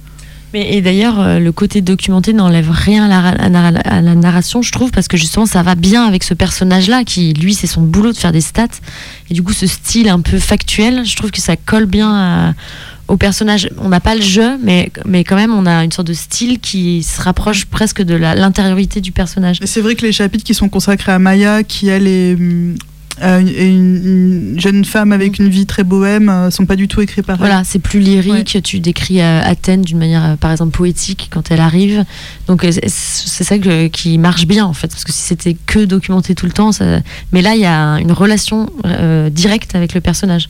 [0.61, 5.17] Et d'ailleurs, euh, le côté documenté n'enlève rien à la, narration, je trouve, parce que
[5.17, 8.41] justement, ça va bien avec ce personnage-là, qui, lui, c'est son boulot de faire des
[8.41, 8.67] stats.
[9.29, 12.53] Et du coup, ce style un peu factuel, je trouve que ça colle bien à-
[13.07, 13.69] au personnage.
[13.77, 16.59] On n'a pas le jeu, mais, mais quand même, on a une sorte de style
[16.59, 19.59] qui se rapproche presque de l'intériorité du personnage.
[19.63, 22.75] C'est vrai que les chapitres qui sont consacrés à Maya, qui elle est hum, euh,
[23.21, 27.01] une, une- une jeune femme avec une vie très bohème, euh, sont pas du tout
[27.01, 27.37] écrits par.
[27.37, 28.57] Voilà, c'est plus lyrique.
[28.63, 32.05] Tu décris euh, Athènes d'une manière, euh, par exemple, poétique quand elle arrive.
[32.47, 35.55] Donc euh, c'est c'est ça que- qui marche bien en fait, parce que si c'était
[35.65, 36.99] que documenté tout le temps, ça...
[37.31, 40.49] mais là il y a une relation euh, directe avec le personnage.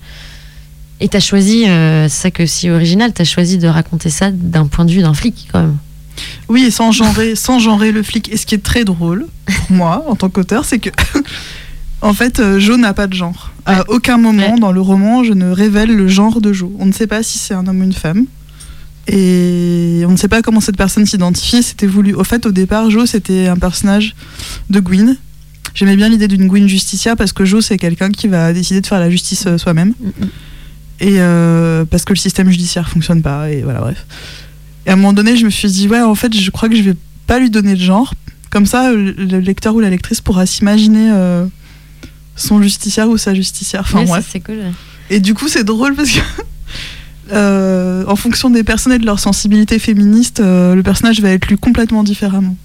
[1.00, 4.66] Et t'as choisi, euh, c'est ça que si original, t'as choisi de raconter ça d'un
[4.66, 5.78] point de vue d'un flic quand même.
[6.50, 8.32] Oui, et sans genrer, sans genrer le flic.
[8.34, 10.90] Et ce qui est très drôle, pour moi, en tant qu'auteur, c'est que,
[12.08, 13.52] en fait, euh, Joe n'a pas de genre.
[13.66, 14.60] À aucun moment Ouais.
[14.60, 16.70] dans le roman, je ne révèle le genre de Joe.
[16.80, 18.26] On ne sait pas si c'est un homme ou une femme.
[19.08, 21.64] Et on ne sait pas comment cette personne s'identifie.
[21.64, 22.14] C'était voulu.
[22.14, 24.16] Au fait, au départ, Joe, c'était un personnage
[24.70, 25.16] de Gwyn.
[25.74, 28.88] J'aimais bien l'idée d'une Gwyn justicière parce que Joe, c'est quelqu'un qui va décider de
[28.88, 29.94] faire la justice euh, soi-même.
[31.00, 33.50] Et euh, parce que le système judiciaire fonctionne pas.
[33.52, 34.06] Et voilà, bref.
[34.86, 36.76] Et à un moment donné, je me suis dit, ouais, en fait, je crois que
[36.76, 36.96] je vais
[37.28, 38.14] pas lui donner de genre.
[38.50, 41.46] Comme ça, le le lecteur ou la lectrice pourra s'imaginer euh,
[42.38, 43.82] son justicière ou sa justicière.
[43.82, 44.30] Enfin, Ouais, ça, bref.
[44.32, 44.60] c'est cool.
[45.10, 46.20] Et du coup, c'est drôle parce que,
[47.34, 51.48] euh, en fonction des personnes et de leur sensibilité féministe, euh, le personnage va être
[51.50, 52.56] lu complètement différemment.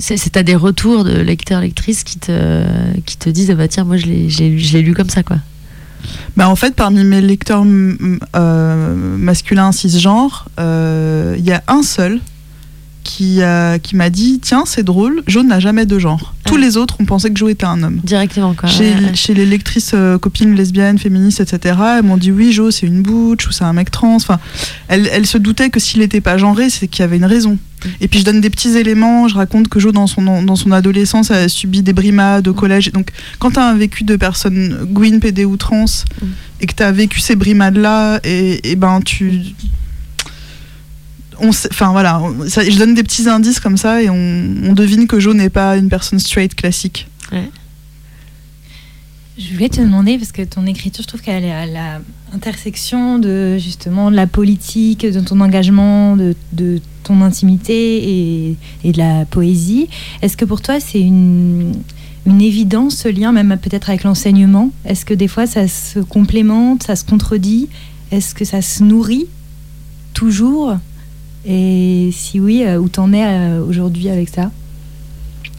[0.00, 2.62] C'est t'as des retours de lecteurs lectrices qui te
[3.04, 5.38] qui te disent ah bah tiens moi je l'ai je l'ai lu- comme ça quoi.
[6.36, 7.64] Bah, en fait, parmi mes lecteurs
[8.36, 12.20] euh, masculins cisgenres, euh, il y a un seul
[13.08, 16.34] qui, a- qui m'a dit Tiens, c'est drôle, Joe n'a jamais de genre.
[16.44, 18.00] Tous les autres ont pensé que Joe était un homme.
[18.04, 18.68] Directement, quoi.
[18.68, 19.14] Chez, Ouais, ouais.
[19.14, 23.02] chez les lectrices euh, copines lesbiennes, féministes, etc., elles m'ont dit oui, Joe, c'est une
[23.02, 24.14] butch ou c'est un mec trans.
[24.16, 24.38] Enfin,
[24.88, 27.58] elles, elles se doutaient que s'il n'était pas genré, c'est qu'il y avait une raison.
[28.00, 29.28] Et puis je donne des petits éléments.
[29.28, 32.92] Je raconte que Joe, dans son, dans son adolescence, a subi des brimades au collège.
[32.92, 35.84] Donc, quand tu as un vécu de personne Gwyn, PD ou trans,
[36.20, 36.26] Mm.
[36.60, 39.40] et que tu as vécu ces brimades-là, et, et ben tu.
[41.40, 44.14] On sait- Enfin voilà, on- ça- je donne des petits indices comme ça et on,
[44.64, 47.06] on devine que Joe n'est pas une personne straight classique.
[49.40, 52.00] Je voulais te demander, parce que ton écriture, je trouve qu'elle est à la
[52.34, 58.08] intersection de justement de la politique, de ton engagement, de, de ton intimité
[58.48, 59.88] et, et de la poésie.
[60.22, 61.72] Est-ce que pour toi, c'est une,
[62.26, 64.70] une évidence ce lien, même peut-être avec l'enseignement?
[64.84, 67.68] Est-ce que des fois, ça se complémente, ça se contredit?
[68.10, 69.26] Est-ce que ça se nourrit
[70.14, 70.76] toujours?
[71.44, 74.50] Et si oui, euh, où t'en es euh, aujourd'hui avec ça?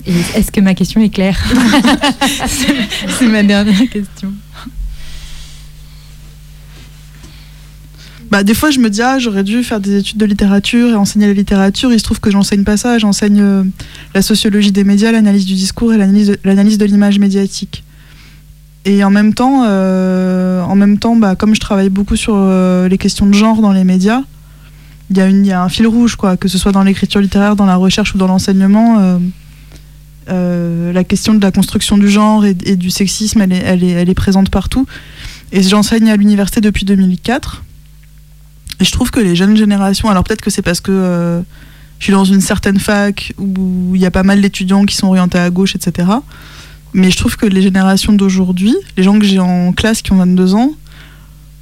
[0.06, 1.40] Est-ce que ma question est claire?
[2.48, 4.34] C'est ma dernière question.
[8.32, 10.96] Bah, des fois, je me dis, ah, j'aurais dû faire des études de littérature et
[10.96, 11.92] enseigner la littérature.
[11.92, 12.98] Il se trouve que j'enseigne pas ça.
[12.98, 13.64] J'enseigne euh,
[14.14, 17.84] la sociologie des médias, l'analyse du discours et l'analyse de, l'image médiatique.
[18.86, 22.34] Et en même temps, en même temps bah, comme je travaille beaucoup sur
[22.90, 24.24] les questions de genre dans les médias,
[25.10, 27.56] il y, a y a un fil rouge, quoi, que ce soit dans l'écriture littéraire,
[27.56, 29.00] dans la recherche ou dans l'enseignement.
[29.00, 29.18] euh,
[30.30, 33.84] euh, la question de la construction du genre et, et du sexisme, elle est, elle,
[33.84, 34.86] est, elle est présente partout.
[35.52, 37.64] Et j'enseigne à l'université depuis 2004.
[38.80, 41.42] Et je trouve que les jeunes générations, alors peut-être que c'est parce que euh,
[41.98, 45.08] je suis dans une certaine fac où il y a pas mal d'étudiants qui sont
[45.08, 46.08] orientés à gauche, etc.
[46.94, 50.18] Mais je trouve que les générations d'aujourd'hui, les gens que j'ai en classe qui ont
[50.18, 50.74] 22 ans,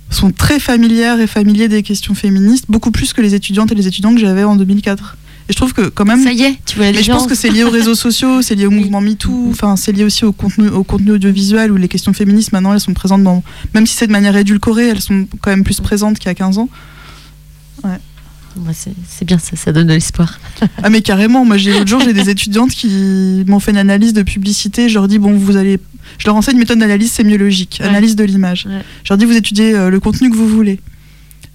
[0.09, 3.87] sont très familières et familiers des questions féministes, beaucoup plus que les étudiantes et les
[3.87, 5.17] étudiants que j'avais en 2004.
[5.49, 6.21] Et je trouve que quand même...
[6.21, 8.55] Ça y est, tu vois Mais je pense que c'est lié aux réseaux sociaux, c'est
[8.55, 11.87] lié au mouvement MeToo, enfin c'est lié aussi au contenu, au contenu audiovisuel où les
[11.87, 13.43] questions féministes maintenant elles sont présentes dans,
[13.73, 16.35] même si c'est de manière édulcorée, elles sont quand même plus présentes qu'il y a
[16.35, 16.69] 15 ans.
[17.83, 17.97] Ouais,
[18.73, 20.39] c'est c'est bien ça, ça donne de l'espoir.
[20.83, 24.13] Ah mais carrément, moi j'ai l'autre jour j'ai des étudiantes qui m'ont fait une analyse
[24.13, 25.79] de publicité, je leur dis bon vous allez,
[26.17, 27.87] je leur enseigne une méthode d'analyse sémiologique, Ouais.
[27.87, 28.65] analyse de l'image.
[28.67, 28.81] Ouais.
[29.03, 30.79] Je leur dis vous étudiez euh, le contenu que vous voulez.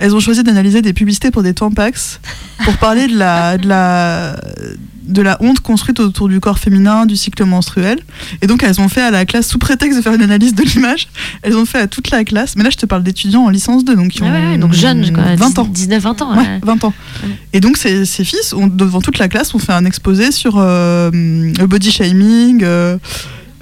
[0.02, 2.18] Elles ont choisi d'analyser des publicités pour des Tampax
[2.64, 4.36] pour parler de la, de la,
[5.04, 8.00] de la honte construite autour du corps féminin, du cycle menstruel.
[8.40, 10.62] Et donc elles ont fait à la classe, sous prétexte de faire une analyse de
[10.64, 11.06] l'image,
[11.42, 12.56] elles ont fait à toute la classe.
[12.56, 14.58] Mais là je te parle d'étudiants en licence 2, donc qui Ouais, ont ouais, ouais,
[14.58, 15.70] donc jeune, quoi, 20 ans.
[15.72, 16.32] 19-20 ans.
[16.36, 16.60] Ouais, ouais.
[16.64, 16.94] 20 ans.
[17.52, 20.54] Et donc ces, ces fils, ont, devant toute la classe, ont fait un exposé sur
[20.58, 22.98] euh, le body shaming, euh,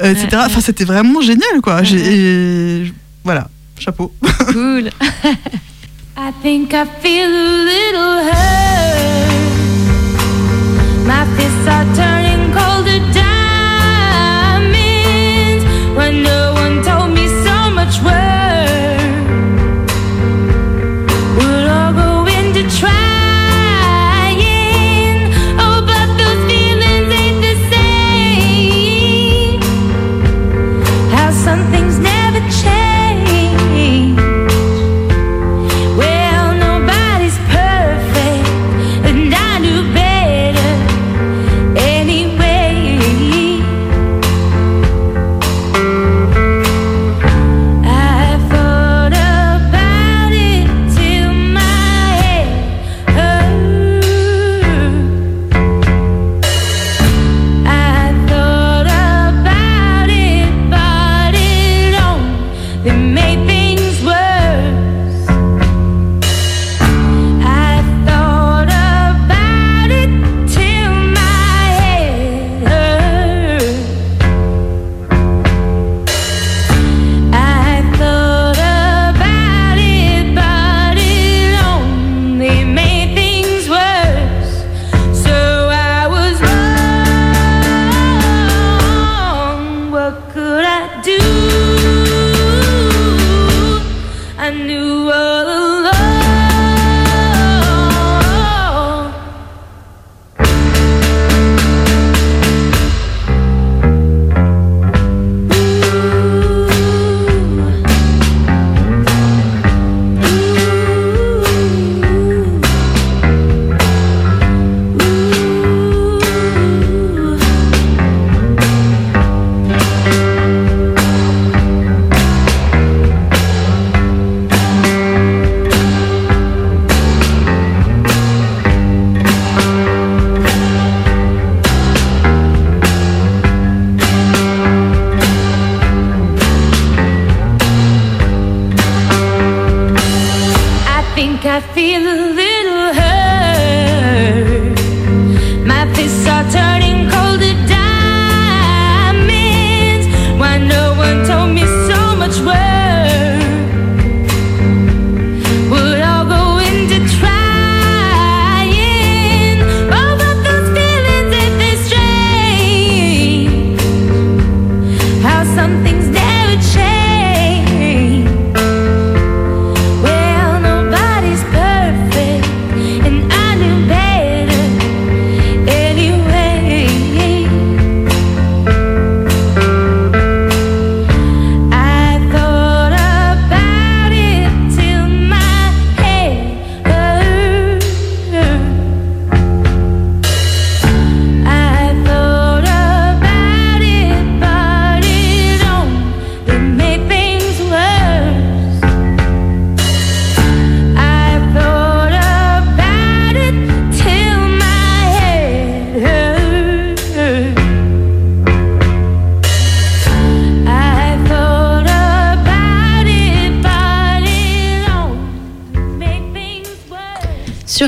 [0.02, 0.42] euh, etc.
[0.46, 1.82] Enfin, c'était vraiment génial, quoi.
[1.84, 2.90] Et-
[3.24, 4.10] voilà, chapeau.
[4.52, 4.88] Cool.
[6.22, 9.30] I think I feel a little hurt.
[11.06, 12.86] My fists are turning cold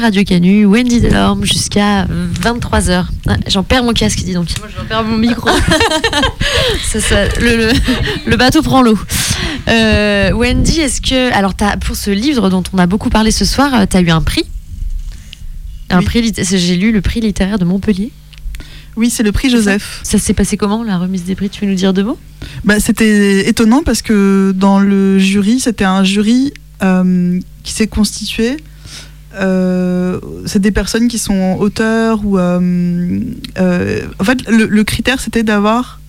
[0.03, 2.07] Radio Canu, Wendy Delorme, jusqu'à
[2.43, 3.07] 23h.
[3.29, 4.49] Ah, J'en perds mon casque, dis donc.
[4.59, 5.49] Moi, je vais perdre mon micro.
[6.85, 7.73] Ça, ça- le, le-
[8.27, 8.99] le bateau prend l'eau.
[9.69, 11.33] Euh, Wendy, est-ce que.
[11.33, 14.11] Alors, as, pour ce livre dont on a beaucoup parlé ce soir, tu as eu
[14.11, 14.45] un prix?
[15.91, 16.05] Un Oui.
[16.05, 18.11] prix, j'ai lu le prix littéraire de Montpellier.
[18.97, 20.01] Oui, c'est le prix Joseph.
[20.03, 21.49] Ça s'est passé comment, la remise des prix?
[21.49, 22.19] Tu veux nous dire deux mots?
[22.65, 28.57] Bah, c'était étonnant parce que dans le jury, c'était un jury euh, qui s'est constitué.
[29.41, 32.39] Euh, c'est des personnes qui sont auteurs ou.
[32.39, 33.21] euh,
[33.59, 36.01] euh, en fait, le, le critère, c'était d'avoir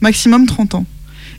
[0.00, 0.86] maximum 30 ans.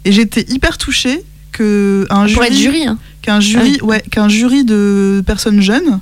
[0.06, 2.98] Et j'étais hyper touchée que un Pour jury, être jury, hein.
[3.22, 6.00] qu'un jury, ouais, qu'un jury de personnes jeunes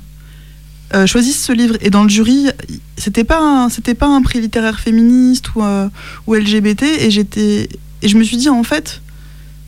[0.94, 1.76] euh, choisisse ce livre.
[1.82, 2.48] Et dans le jury,
[2.96, 5.62] c'était pas un, c'était pas un prix littéraire féministe ou,
[6.26, 6.82] ou LGBT.
[7.00, 7.68] Et j'étais,
[8.02, 9.02] et je me suis dit en fait,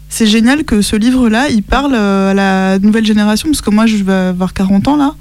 [0.09, 3.97] c'est génial que ce livre-là, il parle à la nouvelle génération parce que moi, je
[3.97, 5.15] vais avoir 40 ans là.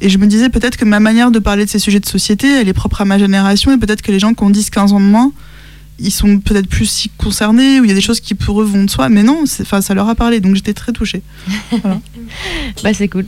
[0.00, 2.48] Et je me disais peut-être que ma manière de parler de ces sujets de société,
[2.48, 5.00] elle est propre à ma génération et peut-être que les gens qui ont 10-15 ans
[5.00, 5.32] de moins,
[5.98, 8.64] ils sont peut-être plus si concernés ou il y a des choses qui pour eux
[8.64, 9.08] vont de soi.
[9.08, 11.22] Mais non, ça leur a parlé, donc j'étais très touchée.
[12.84, 13.24] Bah, c'est cool.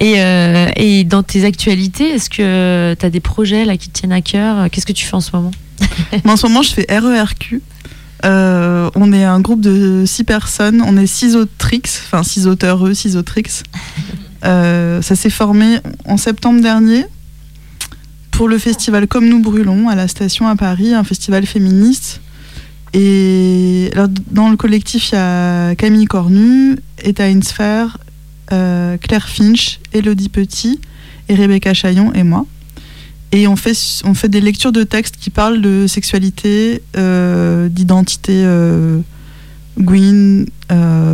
[0.00, 4.00] Et, euh, et dans tes actualités, est-ce que tu as des projets là, qui te
[4.00, 4.68] tiennent à cœur?
[4.70, 5.52] Qu'est-ce que tu fais en ce moment?
[6.24, 7.62] En ce moment, je fais RERQ.
[8.24, 10.82] Euh, on est un groupe de six personnes.
[10.84, 13.44] On est six autrix, enfin six auteurs, eux, six autrix.
[14.44, 17.04] Euh, ça s'est formé en septembre dernier
[18.30, 22.20] pour le festival Comme nous brûlons à la station à Paris, un festival féministe.
[22.92, 27.86] Et alors, dans le collectif, il y a Camille Cornu, Etta Insfer,
[28.52, 30.80] euh, Claire Finch, Elodie Petit
[31.28, 32.46] et Rebecca Chaillon et moi.
[33.32, 38.42] Et on fait, on fait des lectures de textes qui parlent de sexualité, euh, d'identité
[38.44, 39.00] euh,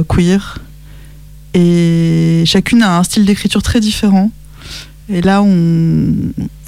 [0.08, 0.60] queer.
[1.58, 4.30] Et chacune a un style d'écriture très différent.
[5.08, 6.12] Et là, on,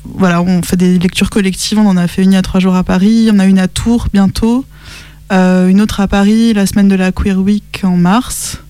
[0.05, 1.79] voilà, on fait des lectures collectives.
[1.79, 3.29] On en a fait une il y a trois jours à Paris.
[3.31, 4.65] On a une à Tours bientôt.
[5.31, 8.63] Euh, une autre à Paris la semaine de la Queer Week en mars.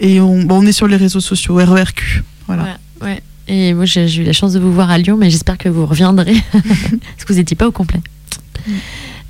[0.00, 2.24] Et on, bon, on est sur les réseaux sociaux, RERQ.
[2.46, 2.78] Voilà.
[3.02, 3.22] Ouais, ouais.
[3.46, 5.68] Et moi, j'ai j'ai eu la chance de vous voir à Lyon, mais j'espère que
[5.68, 6.36] vous reviendrez.
[6.52, 8.00] Parce que vous n'étiez pas au complet.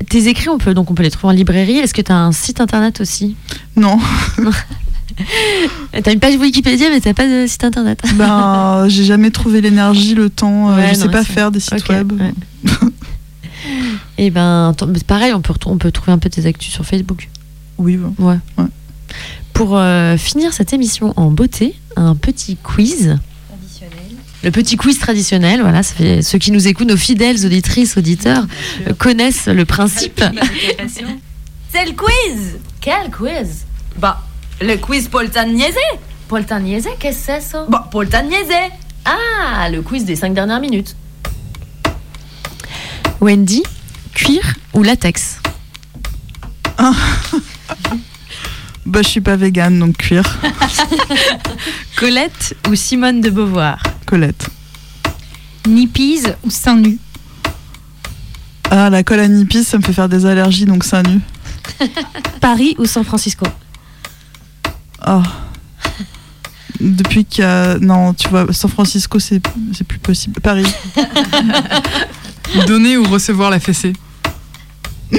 [0.09, 1.79] Tes écrits, on peut, donc on peut les trouver en librairie.
[1.79, 3.35] Est-ce que tu as un site internet aussi?
[3.77, 3.99] Non,
[6.03, 8.01] Tu as une page Wikipédia, mais tu pas de site internet.
[8.15, 10.71] ben, j'ai jamais trouvé l'énergie, le temps.
[10.71, 12.13] euh, Ouais, je sais non, pas c'est- faire des sites web.
[12.13, 12.33] ouais.
[14.19, 17.29] Et ben, t- pareil, on peut, on peut trouver un peu tes actus sur Facebook.
[17.79, 18.15] Oui, bon.
[18.19, 18.39] Ouais.
[18.59, 18.65] Ouais.
[19.53, 23.19] Pour euh, finir cette émission en beauté, un petit quiz.
[24.43, 28.47] Le petit quiz traditionnel, voilà, ça fait ceux qui nous écoutent, nos fidèles auditrices, auditeurs,
[28.89, 30.23] euh, connaissent le principe.
[31.73, 33.67] C'est le quiz Quel quiz?
[33.99, 34.23] Bah,
[34.61, 35.75] le quiz poltagnese
[36.29, 37.67] Poltagnese, qu'est-ce que c'est ça?
[37.69, 38.71] Bah, poltagnese
[39.05, 40.95] Ah, le quiz des cinq dernières minutes.
[43.21, 43.63] Wendy,
[44.15, 44.43] cuir
[44.73, 45.39] ou latex?
[48.87, 50.23] Bah, je suis pas végane, donc cuir.
[51.97, 53.83] Colette ou Simone de Beauvoir?
[54.07, 54.49] Colette.
[55.67, 56.99] Nippies ou seins nus?
[58.71, 61.21] Ah, la colle à nipis, ça me fait faire des allergies, donc seins nus.
[62.41, 63.47] Paris ou San Francisco?
[65.01, 65.23] Ah.
[66.81, 67.79] Depuis qu'il y a.
[67.79, 69.41] Non, tu vois, San Francisco, c'est
[69.73, 70.41] c'est plus possible.
[70.41, 70.67] Paris.
[72.67, 73.93] Donner ou recevoir la fessée?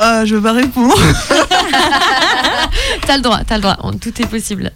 [0.00, 0.94] Ah, je vais pas répondre.
[3.06, 4.70] T'as le droit, t'as le droit, tout est possible.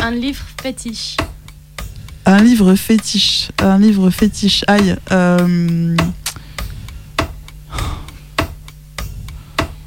[0.00, 1.16] Un livre fétiche.
[2.24, 3.48] Un livre fétiche.
[3.58, 4.62] Un livre fétiche.
[4.68, 4.94] Aïe.
[5.10, 5.96] euh,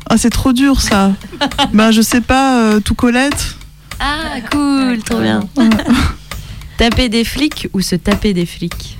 [0.09, 1.13] Ah, c'est trop dur ça.
[1.73, 3.55] ben, je sais pas, euh, tout Colette.
[3.99, 5.41] Ah, cool, trop bien.
[6.77, 8.97] taper des flics ou se taper des flics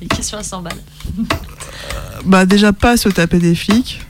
[0.00, 0.82] Les questions à 100 balles.
[2.24, 4.00] Bah, déjà pas se taper des flics.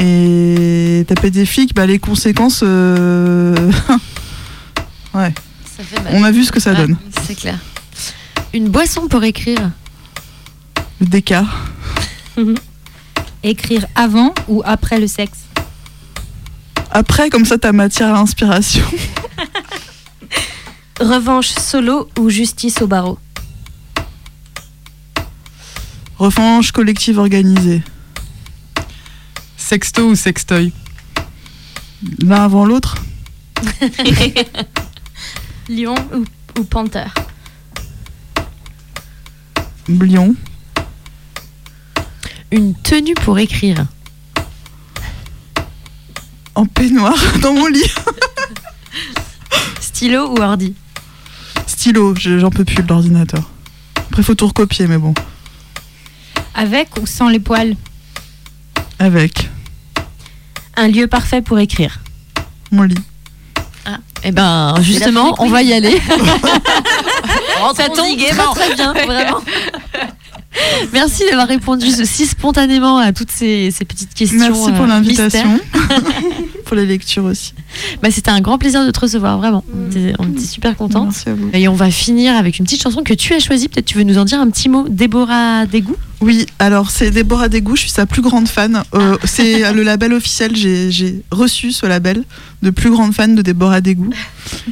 [0.00, 2.60] Et taper des flics, bah, les conséquences.
[2.62, 3.54] euh,
[5.14, 5.34] ouais,
[5.76, 6.12] Ça fait mal.
[6.14, 6.96] on a vu ce que ça Ouais, donne.
[7.26, 7.58] C'est clair.
[8.54, 9.70] Une boisson pour écrire
[11.00, 11.44] Le déca.
[13.42, 15.40] Écrire avant ou après le sexe
[16.90, 18.84] Après, comme ça, t'as matière à inspiration.
[21.00, 23.18] Revanche solo ou justice au barreau
[26.18, 27.82] Revanche collective organisée.
[29.56, 30.72] Sexto ou sextoy
[32.20, 32.96] L'un avant l'autre.
[35.68, 36.24] Lion ou,
[36.60, 37.14] ou panthère
[39.88, 40.34] Lion.
[42.52, 43.86] Une tenue pour écrire
[46.54, 47.90] En peignoir, dans mon lit.
[49.80, 50.74] Stylo ou ordi?
[51.66, 53.42] Stylo, je- j'en peux plus de l'ordinateur.
[53.96, 55.14] Après, faut tout recopier, mais bon,
[56.54, 57.74] Avec ou sans les poils?
[58.98, 59.48] Avec
[60.76, 62.00] Un lieu parfait pour écrire.
[62.70, 62.94] mon lit.
[64.24, 66.00] Eh ben, justement, on va y aller.
[67.76, 69.40] Ça tombe très, très bien, vraiment.
[70.92, 74.38] Merci d'avoir répondu si spontanément à toutes ces, ces petites questions.
[74.38, 75.58] Merci pour euh, l'invitation.
[76.72, 77.52] pour les lectures aussi.
[78.02, 79.62] Bah, C'était un grand plaisir de te recevoir, vraiment.
[79.76, 81.04] On était, on était super contents.
[81.04, 81.50] Merci à vous.
[81.52, 83.68] Et on va finir avec une petite chanson que tu as choisie.
[83.68, 84.88] Peut-être tu veux nous en dire un petit mot.
[84.88, 88.84] Déborah Dégout Oui, alors c'est Déborah Dégout, je suis sa plus grande fan.
[88.94, 92.24] Euh, c'est le label officiel, j'ai j'ai reçu ce label
[92.62, 94.14] de plus grande fan de Déborah Dégout.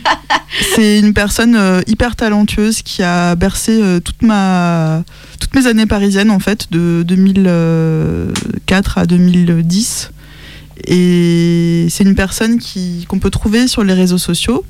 [0.74, 5.04] c'est une personne euh, hyper talentueuse qui a bercé euh, toute ma,
[5.38, 10.12] toutes mes années parisiennes en fait, de 2004 à 2010.
[10.86, 14.64] Et c'est une personne qui- qu'on peut trouver sur les réseaux sociaux,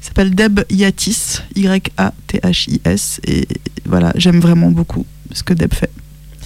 [0.00, 3.20] qui s'appelle Deb Yatis, Y-A-T-H-I-S.
[3.26, 3.46] Et
[3.86, 5.90] voilà, j'aime vraiment beaucoup ce que Deb fait.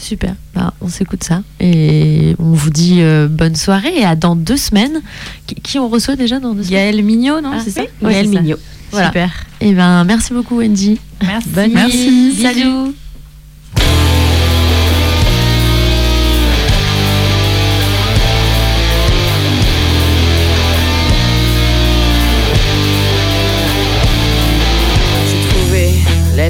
[0.00, 0.34] Super.
[0.54, 1.42] Bah, on s'écoute ça.
[1.58, 5.00] Et on vous dit euh, bonne soirée et à dans deux semaines.
[5.46, 6.92] Qui, qui on reçoit déjà dans deux semaines?
[6.92, 8.22] Gaël Mignot, non Ah, C'est ça oui, ça.
[8.22, 8.56] Mignot.
[8.92, 9.08] Voilà.
[9.08, 9.32] Super.
[9.60, 10.98] Et ben, merci beaucoup, Wendy.
[11.20, 11.48] Merci.
[11.48, 12.10] Bonne Merci.
[12.10, 12.34] nuit.
[12.40, 12.92] Salut.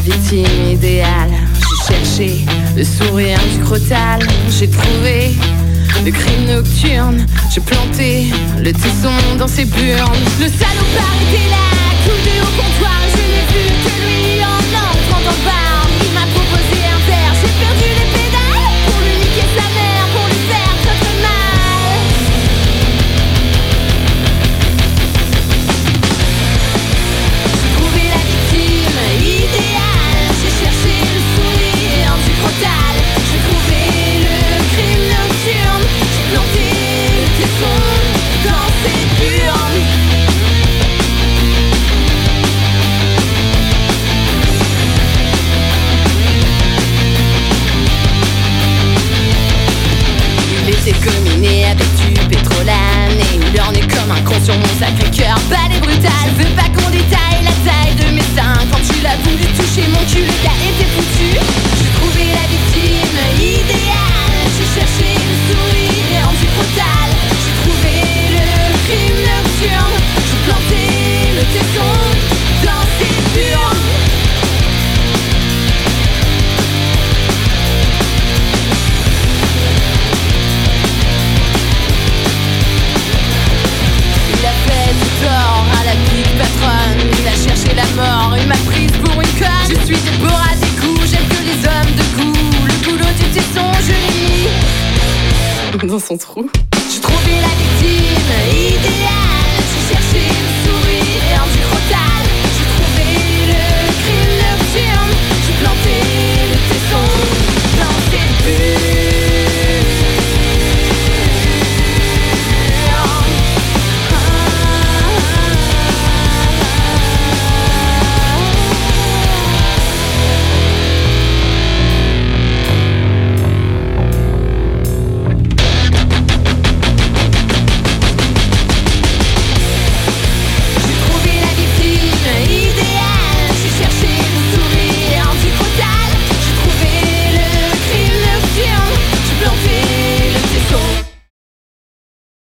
[0.08, 1.32] Victime idéale.
[1.54, 2.46] J'ai cherché
[2.76, 4.26] le sourire du crotal.
[4.58, 5.34] J'ai trouvé
[6.04, 7.26] le crime nocturne.
[7.52, 8.26] J'ai planté
[8.58, 10.24] le tesson dans ses burnes.
[10.40, 11.66] Le salopard était là,
[12.04, 13.00] coudé au comptoir.
[13.12, 14.27] Je n'ai vu que lui